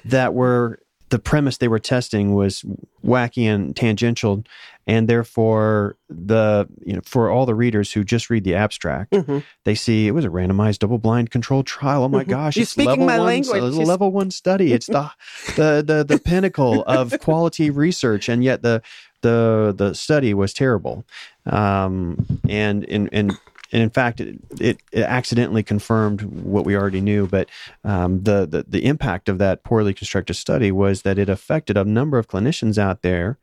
that 0.05 0.35
were 0.35 0.81
the 1.15 1.21
premise 1.21 1.59
they 1.59 1.69
were 1.69 1.79
testing 1.79 2.35
was 2.35 2.65
wacky 3.05 3.45
and 3.45 3.77
tangential 3.77 4.43
and 4.85 5.07
therefore 5.07 5.97
the 6.09 6.67
you 6.85 6.93
know 6.93 7.01
for 7.05 7.31
all 7.31 7.47
the 7.47 7.55
readers 7.55 7.93
who 7.93 8.03
just 8.03 8.31
read 8.31 8.43
the 8.43 8.57
abstract 8.57 9.13
mm-hmm. 9.13 9.39
they 9.63 9.77
see 9.77 10.09
it 10.09 10.11
was 10.11 10.25
a 10.25 10.29
randomized 10.29 10.81
double 10.81 10.99
blind 10.99 11.31
controlled 11.31 11.69
trial 11.69 12.03
oh 12.03 12.09
my 12.09 12.23
mm-hmm. 12.23 12.33
gosh 12.33 12.57
You're 12.57 12.65
it's 12.65 12.77
level 12.77 13.07
one 13.07 13.21
language. 13.21 13.63
it's 13.63 13.77
a 13.77 13.81
level 13.83 14.11
one 14.11 14.33
study 14.33 14.73
it's 14.73 14.89
the 14.89 15.09
the 15.55 15.85
the, 15.87 16.03
the 16.03 16.19
pinnacle 16.19 16.83
of 16.83 17.17
quality 17.21 17.71
research 17.71 18.29
and 18.29 18.43
yet 18.43 18.63
the 18.63 18.83
the 19.21 19.73
the 19.77 19.95
study 19.95 20.35
was 20.35 20.53
terrible 20.53 21.05
um, 21.47 22.41
and 22.49 22.83
in 22.83 23.09
and 23.13 23.39
and 23.75 23.83
in 23.83 23.91
fact, 23.91 24.21
it, 24.21 24.39
it, 24.61 24.79
it, 24.93 25.03
accidentally 25.03 25.65
confirmed 25.65 26.23
what 26.23 26.65
we 26.65 26.77
already 26.77 27.01
knew. 27.01 27.27
But 27.27 27.51
um, 27.83 28.23
the, 28.23 28.47
the 28.47 28.65
the 28.69 28.87
impact 28.87 29.29
of 29.29 29.39
that 29.39 29.65
poorly 29.65 29.93
constructed 29.93 30.35
study 30.35 30.71
was 30.71 31.03
that 31.03 31.19
it 31.19 31.29
affected 31.29 31.77
a 31.77 31.85
number 31.85 32.17
of 32.17 32.29
clinicians 32.29 32.79
out 32.79 33.03
there 33.03 33.39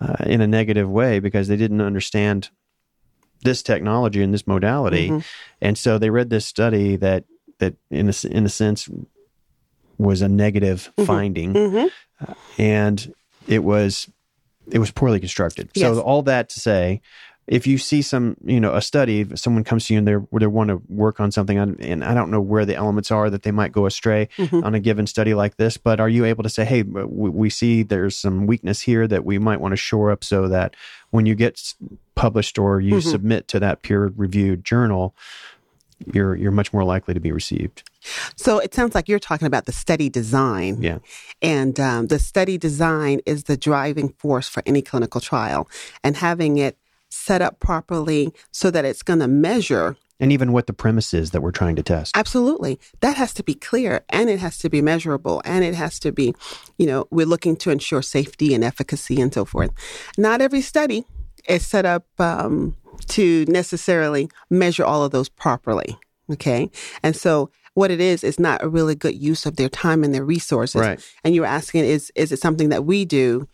uh, 0.00 0.16
in 0.26 0.40
a 0.40 0.46
negative 0.48 0.90
way 0.90 1.20
because 1.20 1.46
they 1.46 1.56
didn't 1.56 1.80
understand 1.80 2.50
this 3.42 3.62
technology 3.62 4.20
and 4.24 4.34
this 4.34 4.46
modality, 4.46 5.08
mm-hmm. 5.08 5.20
and 5.62 5.78
so 5.78 5.98
they 5.98 6.10
read 6.10 6.30
this 6.30 6.46
study 6.46 6.96
that 6.96 7.24
that 7.58 7.76
in 7.90 8.08
a, 8.08 8.26
in 8.28 8.44
a 8.44 8.50
sense 8.50 8.88
was 9.98 10.20
a 10.20 10.28
negative 10.28 10.90
mm-hmm. 10.98 11.06
finding, 11.06 11.54
mm-hmm. 11.54 11.86
Uh, 12.28 12.34
and 12.58 13.14
it 13.46 13.62
was 13.62 14.10
it 14.72 14.80
was 14.80 14.90
poorly 14.90 15.20
constructed. 15.20 15.70
Yes. 15.74 15.94
So 15.94 16.00
all 16.00 16.22
that 16.22 16.48
to 16.50 16.60
say, 16.60 17.02
if 17.50 17.66
you 17.66 17.78
see 17.78 18.00
some, 18.00 18.36
you 18.44 18.60
know, 18.60 18.74
a 18.74 18.80
study, 18.80 19.22
if 19.22 19.36
someone 19.36 19.64
comes 19.64 19.86
to 19.86 19.94
you 19.94 19.98
and 19.98 20.06
they're 20.06 20.24
they 20.38 20.46
want 20.46 20.68
to 20.68 20.80
work 20.88 21.18
on 21.18 21.32
something, 21.32 21.58
and 21.58 22.04
I 22.04 22.14
don't 22.14 22.30
know 22.30 22.40
where 22.40 22.64
the 22.64 22.76
elements 22.76 23.10
are 23.10 23.28
that 23.28 23.42
they 23.42 23.50
might 23.50 23.72
go 23.72 23.86
astray 23.86 24.28
mm-hmm. 24.38 24.62
on 24.62 24.76
a 24.76 24.80
given 24.80 25.08
study 25.08 25.34
like 25.34 25.56
this, 25.56 25.76
but 25.76 25.98
are 25.98 26.08
you 26.08 26.24
able 26.24 26.44
to 26.44 26.48
say, 26.48 26.64
hey, 26.64 26.82
we 26.84 27.50
see 27.50 27.82
there's 27.82 28.16
some 28.16 28.46
weakness 28.46 28.82
here 28.82 29.08
that 29.08 29.24
we 29.24 29.40
might 29.40 29.60
want 29.60 29.72
to 29.72 29.76
shore 29.76 30.12
up 30.12 30.22
so 30.22 30.46
that 30.46 30.76
when 31.10 31.26
you 31.26 31.34
get 31.34 31.74
published 32.14 32.56
or 32.56 32.80
you 32.80 32.94
mm-hmm. 32.94 33.10
submit 33.10 33.48
to 33.48 33.58
that 33.58 33.82
peer 33.82 34.12
reviewed 34.14 34.64
journal, 34.64 35.16
you're 36.14 36.36
you're 36.36 36.52
much 36.52 36.72
more 36.72 36.84
likely 36.84 37.14
to 37.14 37.20
be 37.20 37.32
received. 37.32 37.82
So 38.36 38.58
it 38.58 38.72
sounds 38.74 38.94
like 38.94 39.08
you're 39.08 39.18
talking 39.18 39.46
about 39.46 39.66
the 39.66 39.72
study 39.72 40.08
design. 40.08 40.80
Yeah. 40.80 40.98
And 41.42 41.78
um, 41.80 42.06
the 42.06 42.20
study 42.20 42.58
design 42.58 43.20
is 43.26 43.44
the 43.44 43.56
driving 43.56 44.10
force 44.18 44.48
for 44.48 44.62
any 44.66 44.82
clinical 44.82 45.20
trial, 45.20 45.68
and 46.04 46.16
having 46.16 46.58
it 46.58 46.78
set 47.10 47.42
up 47.42 47.60
properly 47.60 48.32
so 48.52 48.70
that 48.70 48.84
it's 48.84 49.02
going 49.02 49.18
to 49.20 49.28
measure 49.28 49.96
and 50.20 50.32
even 50.32 50.52
what 50.52 50.66
the 50.66 50.74
premise 50.74 51.14
is 51.14 51.30
that 51.30 51.40
we're 51.40 51.50
trying 51.50 51.76
to 51.76 51.82
test. 51.82 52.14
Absolutely. 52.14 52.78
That 53.00 53.16
has 53.16 53.32
to 53.34 53.42
be 53.42 53.54
clear 53.54 54.04
and 54.10 54.28
it 54.28 54.38
has 54.38 54.58
to 54.58 54.68
be 54.68 54.82
measurable 54.82 55.40
and 55.46 55.64
it 55.64 55.74
has 55.74 55.98
to 56.00 56.12
be, 56.12 56.34
you 56.76 56.86
know, 56.86 57.08
we're 57.10 57.26
looking 57.26 57.56
to 57.56 57.70
ensure 57.70 58.02
safety 58.02 58.54
and 58.54 58.62
efficacy 58.62 59.18
and 59.20 59.32
so 59.32 59.46
forth. 59.46 59.70
Not 60.18 60.42
every 60.42 60.60
study 60.60 61.06
is 61.48 61.66
set 61.66 61.86
up 61.86 62.04
um, 62.20 62.76
to 63.08 63.46
necessarily 63.48 64.28
measure 64.50 64.84
all 64.84 65.02
of 65.02 65.10
those 65.10 65.30
properly. 65.30 65.98
Okay. 66.30 66.70
And 67.02 67.16
so 67.16 67.50
what 67.74 67.90
it 67.90 68.00
is 68.00 68.22
is 68.22 68.38
not 68.38 68.62
a 68.62 68.68
really 68.68 68.94
good 68.94 69.14
use 69.14 69.46
of 69.46 69.56
their 69.56 69.70
time 69.70 70.04
and 70.04 70.14
their 70.14 70.24
resources. 70.24 70.80
Right. 70.80 71.00
And 71.24 71.34
you're 71.34 71.46
asking, 71.46 71.86
is 71.86 72.12
is 72.14 72.30
it 72.30 72.40
something 72.40 72.68
that 72.68 72.84
we 72.84 73.06
do 73.06 73.48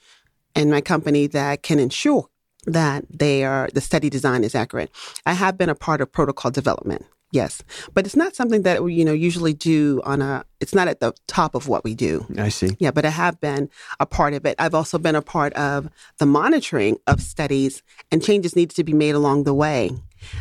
in 0.57 0.71
my 0.71 0.81
company 0.81 1.29
that 1.29 1.62
can 1.62 1.79
ensure 1.79 2.29
that 2.66 3.05
they 3.11 3.44
are 3.44 3.68
the 3.72 3.81
study 3.81 4.11
design 4.11 4.44
is 4.44 4.55
accurate. 4.55 4.90
I 5.24 5.33
have 5.33 5.57
been 5.57 5.68
a 5.68 5.74
part 5.74 6.00
of 6.00 6.12
protocol 6.12 6.50
development. 6.50 7.07
Yes, 7.33 7.62
but 7.92 8.07
it's 8.07 8.14
not 8.14 8.37
something 8.37 8.62
that 8.62 8.85
we, 8.85 8.94
you 8.94 9.05
know, 9.05 9.12
usually 9.12 9.52
do 9.52 10.00
on 10.05 10.22
a. 10.22 10.44
It's 10.61 10.74
not 10.74 10.87
at 10.87 11.00
the 11.00 11.12
top 11.26 11.57
of 11.57 11.66
what 11.66 11.83
we 11.83 11.94
do. 11.94 12.24
I 12.38 12.50
see. 12.50 12.76
Yeah, 12.79 12.92
but 12.92 13.05
I 13.05 13.11
have 13.11 13.40
been 13.40 13.68
a 13.98 14.07
part 14.07 14.33
of 14.33 14.46
it. 14.46 14.55
I've 14.61 14.76
also 14.76 14.96
been 14.96 15.16
a 15.16 15.22
part 15.22 15.52
of 15.55 15.90
the 16.18 16.26
monitoring 16.26 16.98
of 17.09 17.20
studies, 17.20 17.83
and 18.12 18.22
changes 18.22 18.55
need 18.55 18.70
to 18.70 18.85
be 18.85 18.92
made 18.92 19.16
along 19.16 19.42
the 19.42 19.55
way, 19.55 19.90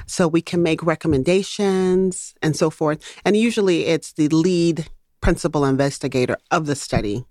so 0.06 0.28
we 0.28 0.44
can 0.44 0.62
make 0.62 0.84
recommendations 0.84 2.36
and 2.44 2.56
so 2.56 2.70
forth. 2.70 3.04
And 3.26 3.36
usually, 3.36 3.88
it's 3.88 4.14
the 4.14 4.28
lead 4.30 4.88
principal 5.22 5.66
investigator 5.66 6.38
of 6.52 6.68
the 6.68 6.76
study 6.76 7.26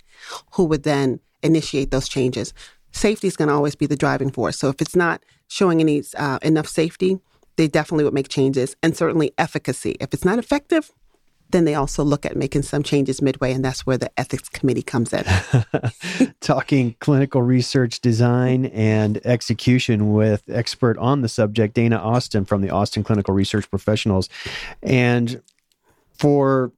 who 0.55 0.65
would 0.65 0.83
then 0.83 1.21
initiate 1.45 1.93
those 1.93 2.09
changes 2.09 2.53
safety 2.95 3.27
is 3.27 3.37
going 3.37 3.49
to 3.49 3.55
always 3.55 3.75
be 3.75 3.87
the 3.87 3.97
driving 3.97 4.31
force. 4.31 4.59
So 4.59 4.69
if 4.69 4.81
it's 4.81 4.97
not 4.97 5.23
showing 5.49 5.81
any 5.81 6.03
uh, 6.17 6.39
enough 6.43 6.67
safety, 6.67 7.19
they 7.57 7.69
definitely 7.69 8.05
would 8.05 8.15
make 8.15 8.29
changes, 8.29 8.75
and 8.83 8.97
certainly 8.97 9.33
efficacy. 9.39 9.97
If 10.01 10.13
it's 10.13 10.25
not 10.25 10.39
effective, 10.39 10.91
then 11.51 11.65
they 11.65 11.75
also 11.75 12.03
look 12.03 12.27
at 12.27 12.37
making 12.37 12.63
some 12.63 12.83
changes 12.83 13.23
midway, 13.23 13.53
and 13.53 13.65
that's 13.65 13.87
where 13.87 13.99
the 13.99 14.11
ethics 14.19 14.49
committee 14.49 14.83
comes 14.83 15.13
in. 15.13 15.25
Talking 16.41 16.97
clinical 16.99 17.43
research 17.43 18.01
design 18.01 18.67
and 18.67 19.25
execution 19.25 20.13
with 20.13 20.43
expert 20.49 20.99
on 20.99 21.21
the 21.21 21.29
subject, 21.29 21.75
Dana 21.75 21.97
Austin 21.97 22.45
from 22.45 22.61
the 22.61 22.71
Austin 22.71 23.05
Clinical 23.05 23.35
Research 23.35 23.71
Professionals. 23.71 24.29
And 24.83 25.41
for 26.13 26.73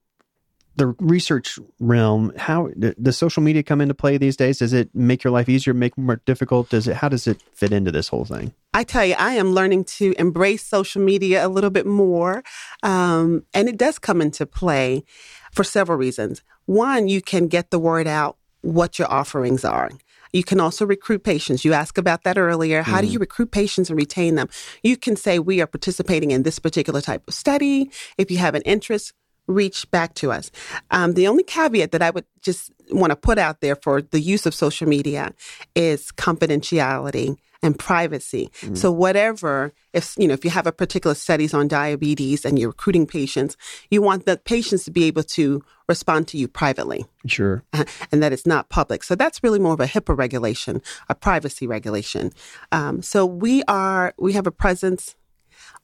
the 0.76 0.88
research 0.98 1.58
realm, 1.80 2.32
how 2.36 2.68
does 3.00 3.16
social 3.16 3.42
media 3.42 3.62
come 3.62 3.80
into 3.80 3.94
play 3.94 4.18
these 4.18 4.36
days? 4.36 4.58
Does 4.58 4.72
it 4.72 4.94
make 4.94 5.24
your 5.24 5.30
life 5.30 5.48
easier, 5.48 5.72
make 5.72 5.96
more 5.96 6.20
difficult? 6.26 6.68
Does 6.68 6.86
it? 6.86 6.96
How 6.96 7.08
does 7.08 7.26
it 7.26 7.42
fit 7.54 7.72
into 7.72 7.90
this 7.90 8.08
whole 8.08 8.24
thing? 8.24 8.52
I 8.74 8.84
tell 8.84 9.04
you, 9.04 9.14
I 9.18 9.34
am 9.34 9.52
learning 9.52 9.84
to 9.84 10.14
embrace 10.18 10.64
social 10.64 11.02
media 11.02 11.46
a 11.46 11.48
little 11.48 11.70
bit 11.70 11.86
more, 11.86 12.44
um, 12.82 13.44
and 13.54 13.68
it 13.68 13.78
does 13.78 13.98
come 13.98 14.20
into 14.20 14.44
play 14.44 15.04
for 15.52 15.64
several 15.64 15.96
reasons. 15.96 16.42
One, 16.66 17.08
you 17.08 17.22
can 17.22 17.48
get 17.48 17.70
the 17.70 17.78
word 17.78 18.06
out 18.06 18.36
what 18.60 18.98
your 18.98 19.10
offerings 19.10 19.64
are. 19.64 19.90
You 20.32 20.44
can 20.44 20.60
also 20.60 20.84
recruit 20.84 21.24
patients. 21.24 21.64
You 21.64 21.72
asked 21.72 21.96
about 21.96 22.24
that 22.24 22.36
earlier. 22.36 22.82
How 22.82 22.98
mm. 22.98 23.02
do 23.02 23.06
you 23.06 23.18
recruit 23.18 23.52
patients 23.52 23.88
and 23.88 23.96
retain 23.96 24.34
them? 24.34 24.48
You 24.82 24.98
can 24.98 25.16
say, 25.16 25.38
We 25.38 25.62
are 25.62 25.66
participating 25.66 26.30
in 26.30 26.42
this 26.42 26.58
particular 26.58 27.00
type 27.00 27.22
of 27.26 27.32
study. 27.32 27.90
If 28.18 28.30
you 28.30 28.36
have 28.38 28.54
an 28.54 28.62
interest, 28.62 29.14
reach 29.46 29.90
back 29.90 30.14
to 30.14 30.32
us. 30.32 30.50
Um, 30.90 31.14
the 31.14 31.28
only 31.28 31.42
caveat 31.42 31.92
that 31.92 32.02
I 32.02 32.10
would 32.10 32.26
just 32.42 32.72
want 32.90 33.10
to 33.10 33.16
put 33.16 33.38
out 33.38 33.60
there 33.60 33.76
for 33.76 34.02
the 34.02 34.20
use 34.20 34.46
of 34.46 34.54
social 34.54 34.88
media 34.88 35.32
is 35.74 36.12
confidentiality 36.12 37.36
and 37.62 37.78
privacy. 37.78 38.50
Mm-hmm. 38.60 38.74
So 38.74 38.92
whatever, 38.92 39.72
if 39.92 40.14
you 40.18 40.28
know, 40.28 40.34
if 40.34 40.44
you 40.44 40.50
have 40.50 40.66
a 40.66 40.72
particular 40.72 41.14
studies 41.14 41.54
on 41.54 41.68
diabetes 41.68 42.44
and 42.44 42.58
you're 42.58 42.68
recruiting 42.68 43.06
patients, 43.06 43.56
you 43.90 44.02
want 44.02 44.26
the 44.26 44.36
patients 44.36 44.84
to 44.84 44.90
be 44.90 45.04
able 45.04 45.24
to 45.24 45.64
respond 45.88 46.28
to 46.28 46.38
you 46.38 46.48
privately. 46.48 47.06
Sure. 47.26 47.62
Uh, 47.72 47.84
and 48.12 48.22
that 48.22 48.32
it's 48.32 48.46
not 48.46 48.68
public. 48.68 49.02
So 49.02 49.14
that's 49.14 49.42
really 49.42 49.58
more 49.58 49.72
of 49.72 49.80
a 49.80 49.86
HIPAA 49.86 50.16
regulation, 50.16 50.82
a 51.08 51.14
privacy 51.14 51.66
regulation. 51.66 52.32
Um, 52.72 53.02
so 53.02 53.24
we 53.24 53.62
are, 53.68 54.14
we 54.18 54.32
have 54.34 54.46
a 54.46 54.52
presence 54.52 55.14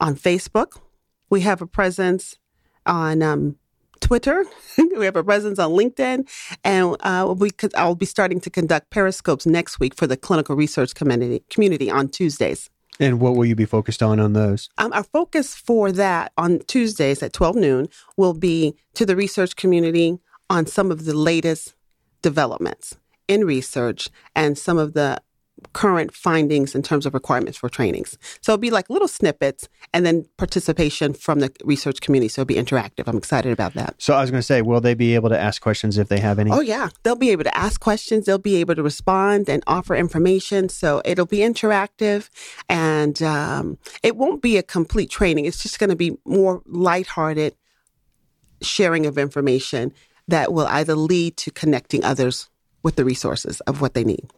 on 0.00 0.14
Facebook. 0.16 0.78
We 1.30 1.40
have 1.42 1.62
a 1.62 1.66
presence 1.66 2.36
on 2.86 3.22
um, 3.22 3.56
Twitter. 4.00 4.44
we 4.96 5.04
have 5.04 5.16
a 5.16 5.24
presence 5.24 5.58
on 5.58 5.70
LinkedIn, 5.70 6.28
and 6.64 6.96
uh, 7.00 7.34
we 7.36 7.50
could, 7.50 7.74
I'll 7.74 7.94
be 7.94 8.06
starting 8.06 8.40
to 8.40 8.50
conduct 8.50 8.90
periscopes 8.90 9.46
next 9.46 9.80
week 9.80 9.94
for 9.94 10.06
the 10.06 10.16
clinical 10.16 10.56
research 10.56 10.94
community 10.94 11.42
community 11.48 11.90
on 11.90 12.08
Tuesdays. 12.08 12.68
And 13.00 13.20
what 13.20 13.34
will 13.34 13.46
you 13.46 13.54
be 13.54 13.64
focused 13.64 14.02
on 14.02 14.20
on 14.20 14.34
those? 14.34 14.68
Um, 14.78 14.92
our 14.92 15.02
focus 15.02 15.54
for 15.54 15.90
that 15.92 16.32
on 16.36 16.60
Tuesdays 16.66 17.22
at 17.22 17.32
12 17.32 17.56
noon 17.56 17.88
will 18.16 18.34
be 18.34 18.74
to 18.94 19.06
the 19.06 19.16
research 19.16 19.56
community 19.56 20.18
on 20.50 20.66
some 20.66 20.90
of 20.90 21.04
the 21.04 21.16
latest 21.16 21.74
developments 22.20 22.96
in 23.28 23.44
research 23.44 24.10
and 24.36 24.58
some 24.58 24.78
of 24.78 24.92
the 24.92 25.20
current 25.72 26.14
findings 26.14 26.74
in 26.74 26.82
terms 26.82 27.06
of 27.06 27.14
requirements 27.14 27.58
for 27.58 27.68
trainings. 27.68 28.18
So 28.40 28.52
it'll 28.52 28.60
be 28.60 28.70
like 28.70 28.90
little 28.90 29.08
snippets 29.08 29.68
and 29.92 30.04
then 30.04 30.26
participation 30.36 31.14
from 31.14 31.40
the 31.40 31.52
research 31.64 32.00
community. 32.00 32.28
So 32.28 32.42
it'll 32.42 32.48
be 32.48 32.54
interactive. 32.54 33.06
I'm 33.06 33.16
excited 33.16 33.52
about 33.52 33.74
that. 33.74 33.94
So 33.98 34.14
I 34.14 34.20
was 34.20 34.30
going 34.30 34.38
to 34.38 34.46
say, 34.46 34.62
will 34.62 34.80
they 34.80 34.94
be 34.94 35.14
able 35.14 35.28
to 35.30 35.40
ask 35.40 35.62
questions 35.62 35.98
if 35.98 36.08
they 36.08 36.20
have 36.20 36.38
any? 36.38 36.50
Oh, 36.50 36.60
yeah. 36.60 36.88
They'll 37.02 37.16
be 37.16 37.30
able 37.30 37.44
to 37.44 37.56
ask 37.56 37.80
questions. 37.80 38.26
They'll 38.26 38.38
be 38.38 38.56
able 38.56 38.74
to 38.74 38.82
respond 38.82 39.48
and 39.48 39.62
offer 39.66 39.94
information. 39.94 40.68
So 40.68 41.02
it'll 41.04 41.26
be 41.26 41.38
interactive 41.38 42.28
and 42.68 43.22
um, 43.22 43.78
it 44.02 44.16
won't 44.16 44.42
be 44.42 44.56
a 44.56 44.62
complete 44.62 45.10
training. 45.10 45.46
It's 45.46 45.62
just 45.62 45.78
going 45.78 45.90
to 45.90 45.96
be 45.96 46.16
more 46.24 46.62
lighthearted 46.66 47.54
sharing 48.60 49.06
of 49.06 49.18
information 49.18 49.92
that 50.28 50.52
will 50.52 50.66
either 50.66 50.94
lead 50.94 51.36
to 51.36 51.50
connecting 51.50 52.04
others 52.04 52.48
with 52.82 52.96
the 52.96 53.04
resources 53.04 53.60
of 53.62 53.80
what 53.80 53.94
they 53.94 54.04
need. 54.04 54.28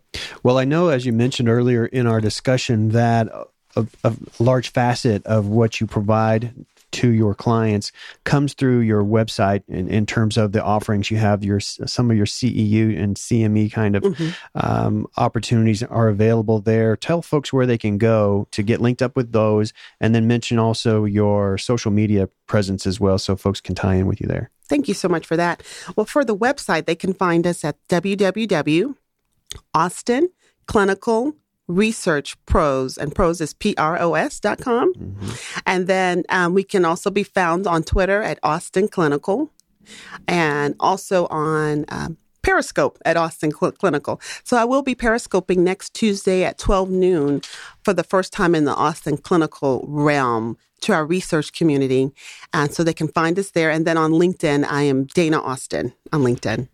Well, 0.42 0.58
I 0.58 0.64
know, 0.64 0.88
as 0.88 1.06
you 1.06 1.12
mentioned 1.12 1.48
earlier 1.48 1.86
in 1.86 2.06
our 2.06 2.20
discussion, 2.20 2.90
that 2.90 3.28
a, 3.76 3.86
a 4.04 4.14
large 4.38 4.70
facet 4.70 5.24
of 5.26 5.46
what 5.46 5.80
you 5.80 5.86
provide 5.86 6.54
to 6.94 7.10
your 7.10 7.34
clients 7.34 7.90
comes 8.22 8.54
through 8.54 8.78
your 8.78 9.02
website 9.02 9.64
in, 9.66 9.88
in 9.88 10.06
terms 10.06 10.36
of 10.36 10.52
the 10.52 10.62
offerings 10.62 11.10
you 11.10 11.16
have 11.16 11.42
your 11.42 11.58
some 11.58 12.08
of 12.08 12.16
your 12.16 12.24
ceu 12.24 12.96
and 12.96 13.16
cme 13.16 13.70
kind 13.72 13.96
of 13.96 14.04
mm-hmm. 14.04 14.30
um, 14.54 15.04
opportunities 15.16 15.82
are 15.82 16.08
available 16.08 16.60
there 16.60 16.96
tell 16.96 17.20
folks 17.20 17.52
where 17.52 17.66
they 17.66 17.76
can 17.76 17.98
go 17.98 18.46
to 18.52 18.62
get 18.62 18.80
linked 18.80 19.02
up 19.02 19.16
with 19.16 19.32
those 19.32 19.72
and 20.00 20.14
then 20.14 20.28
mention 20.28 20.56
also 20.56 21.04
your 21.04 21.58
social 21.58 21.90
media 21.90 22.28
presence 22.46 22.86
as 22.86 23.00
well 23.00 23.18
so 23.18 23.34
folks 23.34 23.60
can 23.60 23.74
tie 23.74 23.94
in 23.94 24.06
with 24.06 24.20
you 24.20 24.28
there 24.28 24.52
Thank 24.68 24.88
you 24.88 24.94
so 24.94 25.08
much 25.08 25.26
for 25.26 25.36
that. 25.36 25.62
Well, 25.96 26.06
for 26.06 26.24
the 26.24 26.36
website, 26.36 26.86
they 26.86 26.94
can 26.94 27.14
find 27.14 27.46
us 27.46 27.64
at 27.64 27.76
www.austin 27.88 28.94
research 31.66 32.36
pros 32.44 32.98
and 32.98 33.14
pros 33.14 33.40
is 33.40 33.54
p-r-o-s 33.54 34.38
dot 34.38 34.60
com 34.60 34.92
mm-hmm. 34.92 35.30
and 35.64 35.86
then 35.86 36.22
um, 36.28 36.52
we 36.52 36.62
can 36.62 36.84
also 36.84 37.10
be 37.10 37.22
found 37.22 37.66
on 37.66 37.82
twitter 37.82 38.22
at 38.22 38.38
austin 38.42 38.86
clinical 38.86 39.50
and 40.28 40.74
also 40.78 41.26
on 41.28 41.86
um, 41.88 42.18
periscope 42.44 42.98
at 43.04 43.16
austin 43.16 43.50
Cl- 43.50 43.72
clinical 43.72 44.20
so 44.44 44.56
i 44.56 44.64
will 44.64 44.82
be 44.82 44.94
periscoping 44.94 45.58
next 45.58 45.94
tuesday 45.94 46.44
at 46.44 46.58
12 46.58 46.90
noon 46.90 47.40
for 47.82 47.92
the 47.92 48.04
first 48.04 48.32
time 48.32 48.54
in 48.54 48.64
the 48.64 48.74
austin 48.74 49.16
clinical 49.16 49.84
realm 49.88 50.56
to 50.84 50.92
our 50.92 51.04
research 51.04 51.52
community. 51.52 52.10
And 52.52 52.72
so 52.72 52.84
they 52.84 52.92
can 52.92 53.08
find 53.08 53.38
us 53.38 53.50
there. 53.50 53.70
And 53.70 53.86
then 53.86 53.96
on 53.96 54.12
LinkedIn, 54.12 54.66
I 54.68 54.82
am 54.82 55.04
Dana 55.04 55.40
Austin 55.40 55.92
on 56.12 56.20
LinkedIn. 56.22 56.68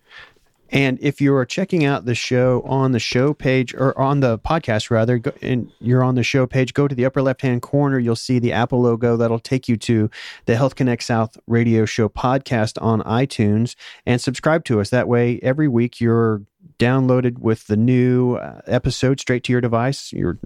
And 0.71 0.99
if 1.01 1.21
you 1.21 1.35
are 1.35 1.45
checking 1.45 1.85
out 1.85 2.05
the 2.05 2.15
show 2.15 2.63
on 2.65 2.93
the 2.93 2.99
show 2.99 3.35
page 3.35 3.75
or 3.75 3.99
on 3.99 4.21
the 4.21 4.39
podcast 4.39 4.91
rather, 4.91 5.19
go, 5.19 5.33
and 5.43 5.71
you're 5.81 6.03
on 6.05 6.15
the 6.15 6.23
show 6.23 6.47
page, 6.47 6.75
go 6.75 6.87
to 6.87 6.95
the 6.95 7.05
upper 7.05 7.23
left 7.23 7.43
hand 7.43 7.63
corner. 7.63 7.99
You'll 7.99 8.17
see 8.17 8.39
the 8.39 8.53
Apple 8.53 8.81
logo 8.81 9.17
that'll 9.17 9.41
take 9.41 9.69
you 9.69 9.77
to 9.79 10.11
the 10.47 10.57
Health 10.57 10.77
Connect 10.77 11.03
South 11.03 11.37
Radio 11.47 11.85
Show 11.85 12.09
podcast 12.09 12.81
on 12.81 13.03
iTunes 13.03 13.75
and 14.07 14.21
subscribe 14.21 14.65
to 14.67 14.81
us. 14.81 14.91
That 14.91 15.09
way, 15.09 15.41
every 15.43 15.69
week 15.69 16.01
you're 16.01 16.43
downloaded 16.81 17.39
with 17.39 17.67
the 17.67 17.77
new 17.77 18.37
uh, 18.37 18.63
episode 18.67 19.21
straight 19.21 19.45
to 19.45 19.53
your 19.53 19.61
device. 19.61 20.13
You're 20.13 20.39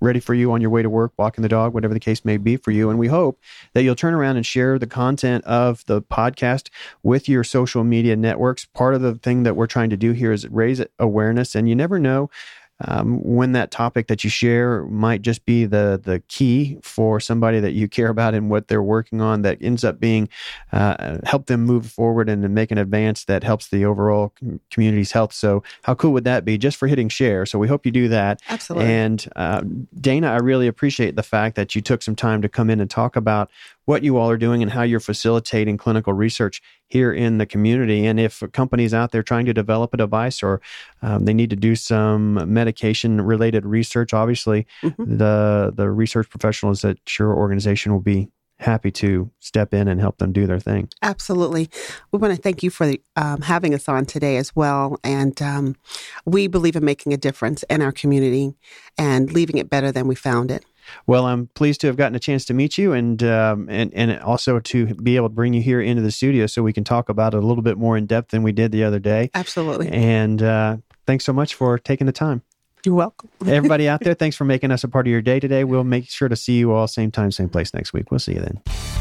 ready 0.00 0.18
for 0.18 0.34
you 0.34 0.52
on 0.52 0.60
your 0.60 0.70
way 0.70 0.82
to 0.82 0.90
work, 0.90 1.12
walking 1.16 1.42
the 1.42 1.48
dog, 1.48 1.72
whatever 1.72 1.94
the 1.94 2.00
case 2.00 2.24
may 2.24 2.36
be 2.36 2.56
for 2.56 2.72
you. 2.72 2.90
And 2.90 2.98
we 2.98 3.06
hope 3.06 3.40
that 3.74 3.84
you'll 3.84 3.94
turn 3.94 4.12
around 4.12 4.36
and 4.36 4.44
share 4.44 4.78
the 4.78 4.88
content 4.88 5.44
of 5.44 5.84
the 5.86 6.02
podcast 6.02 6.68
with 7.02 7.28
your 7.28 7.44
social 7.44 7.84
media 7.84 8.16
networks. 8.16 8.64
Part 8.64 8.94
of 8.94 9.02
the 9.02 9.14
thing 9.14 9.44
that 9.44 9.54
we're 9.54 9.68
trying 9.68 9.90
to 9.90 9.96
do 9.96 10.12
here 10.12 10.32
is 10.32 10.48
raise 10.48 10.82
awareness. 10.98 11.54
And 11.54 11.68
you 11.68 11.76
never 11.76 11.98
know 11.98 12.28
um, 12.86 13.22
when 13.22 13.52
that 13.52 13.70
topic 13.70 14.06
that 14.06 14.22
you 14.22 14.30
share 14.30 14.84
might 14.84 15.22
just 15.22 15.44
be 15.44 15.64
the 15.64 16.00
the 16.02 16.20
key 16.28 16.78
for 16.82 17.18
somebody 17.18 17.60
that 17.60 17.72
you 17.72 17.88
care 17.88 18.08
about 18.08 18.34
and 18.34 18.50
what 18.50 18.68
they're 18.68 18.82
working 18.82 19.20
on 19.20 19.42
that 19.42 19.58
ends 19.60 19.84
up 19.84 19.98
being 19.98 20.28
uh, 20.72 21.18
help 21.24 21.46
them 21.46 21.64
move 21.64 21.86
forward 21.86 22.28
and, 22.28 22.44
and 22.44 22.54
make 22.54 22.70
an 22.70 22.78
advance 22.78 23.24
that 23.24 23.42
helps 23.42 23.68
the 23.68 23.84
overall 23.84 24.32
community's 24.70 25.12
health. 25.12 25.32
So 25.32 25.62
how 25.82 25.94
cool 25.94 26.12
would 26.12 26.24
that 26.24 26.44
be 26.44 26.58
just 26.58 26.76
for 26.76 26.86
hitting 26.86 27.08
share? 27.08 27.46
So 27.46 27.58
we 27.58 27.68
hope 27.68 27.84
you 27.84 27.92
do 27.92 28.08
that. 28.08 28.40
Absolutely. 28.48 28.88
And 28.90 29.28
uh, 29.36 29.62
Dana, 30.00 30.28
I 30.32 30.36
really 30.36 30.66
appreciate 30.66 31.16
the 31.16 31.22
fact 31.22 31.56
that 31.56 31.74
you 31.74 31.80
took 31.80 32.02
some 32.02 32.14
time 32.14 32.42
to 32.42 32.48
come 32.48 32.70
in 32.70 32.80
and 32.80 32.90
talk 32.90 33.16
about 33.16 33.50
what 33.88 34.02
you 34.02 34.18
all 34.18 34.28
are 34.28 34.36
doing 34.36 34.60
and 34.60 34.70
how 34.70 34.82
you're 34.82 35.00
facilitating 35.00 35.78
clinical 35.78 36.12
research 36.12 36.60
here 36.88 37.10
in 37.10 37.38
the 37.38 37.46
community. 37.46 38.04
And 38.04 38.20
if 38.20 38.42
companies 38.52 38.92
out 38.92 39.12
there 39.12 39.22
trying 39.22 39.46
to 39.46 39.54
develop 39.54 39.94
a 39.94 39.96
device 39.96 40.42
or 40.42 40.60
um, 41.00 41.24
they 41.24 41.32
need 41.32 41.48
to 41.48 41.56
do 41.56 41.74
some 41.74 42.52
medication 42.52 43.18
related 43.22 43.64
research, 43.64 44.12
obviously 44.12 44.66
mm-hmm. 44.82 45.16
the 45.16 45.72
the 45.74 45.88
research 45.88 46.28
professionals 46.28 46.84
at 46.84 46.98
your 47.18 47.34
organization 47.34 47.90
will 47.90 48.02
be 48.02 48.28
happy 48.58 48.90
to 48.90 49.30
step 49.40 49.72
in 49.72 49.88
and 49.88 50.00
help 50.00 50.18
them 50.18 50.32
do 50.32 50.46
their 50.46 50.60
thing. 50.60 50.90
Absolutely. 51.00 51.70
We 52.12 52.18
want 52.18 52.36
to 52.36 52.42
thank 52.42 52.62
you 52.62 52.68
for 52.68 52.92
um, 53.16 53.40
having 53.40 53.72
us 53.72 53.88
on 53.88 54.04
today 54.04 54.36
as 54.36 54.54
well. 54.54 54.98
And 55.02 55.40
um, 55.40 55.76
we 56.26 56.46
believe 56.46 56.76
in 56.76 56.84
making 56.84 57.14
a 57.14 57.16
difference 57.16 57.62
in 57.70 57.80
our 57.80 57.92
community 57.92 58.54
and 58.98 59.32
leaving 59.32 59.56
it 59.56 59.70
better 59.70 59.90
than 59.90 60.06
we 60.06 60.14
found 60.14 60.50
it. 60.50 60.66
Well, 61.06 61.26
I'm 61.26 61.48
pleased 61.48 61.80
to 61.82 61.86
have 61.86 61.96
gotten 61.96 62.14
a 62.14 62.20
chance 62.20 62.44
to 62.46 62.54
meet 62.54 62.78
you 62.78 62.92
and 62.92 63.22
um, 63.22 63.68
and 63.70 63.92
and 63.94 64.20
also 64.20 64.60
to 64.60 64.94
be 64.94 65.16
able 65.16 65.28
to 65.28 65.34
bring 65.34 65.54
you 65.54 65.62
here 65.62 65.80
into 65.80 66.02
the 66.02 66.10
studio 66.10 66.46
so 66.46 66.62
we 66.62 66.72
can 66.72 66.84
talk 66.84 67.08
about 67.08 67.34
it 67.34 67.42
a 67.42 67.46
little 67.46 67.62
bit 67.62 67.78
more 67.78 67.96
in 67.96 68.06
depth 68.06 68.30
than 68.30 68.42
we 68.42 68.52
did 68.52 68.72
the 68.72 68.84
other 68.84 68.98
day. 68.98 69.30
Absolutely. 69.34 69.88
And 69.88 70.42
uh, 70.42 70.78
thanks 71.06 71.24
so 71.24 71.32
much 71.32 71.54
for 71.54 71.78
taking 71.78 72.06
the 72.06 72.12
time. 72.12 72.42
You're 72.84 72.94
welcome. 72.94 73.28
Everybody 73.46 73.88
out 73.88 74.00
there, 74.00 74.14
thanks 74.14 74.36
for 74.36 74.44
making 74.44 74.70
us 74.70 74.84
a 74.84 74.88
part 74.88 75.06
of 75.06 75.10
your 75.10 75.22
day 75.22 75.40
today. 75.40 75.64
We'll 75.64 75.84
make 75.84 76.08
sure 76.08 76.28
to 76.28 76.36
see 76.36 76.58
you 76.58 76.72
all 76.72 76.86
same 76.86 77.10
time, 77.10 77.32
same 77.32 77.48
place 77.48 77.74
next 77.74 77.92
week. 77.92 78.10
We'll 78.10 78.20
see 78.20 78.34
you 78.34 78.40
then. 78.40 78.97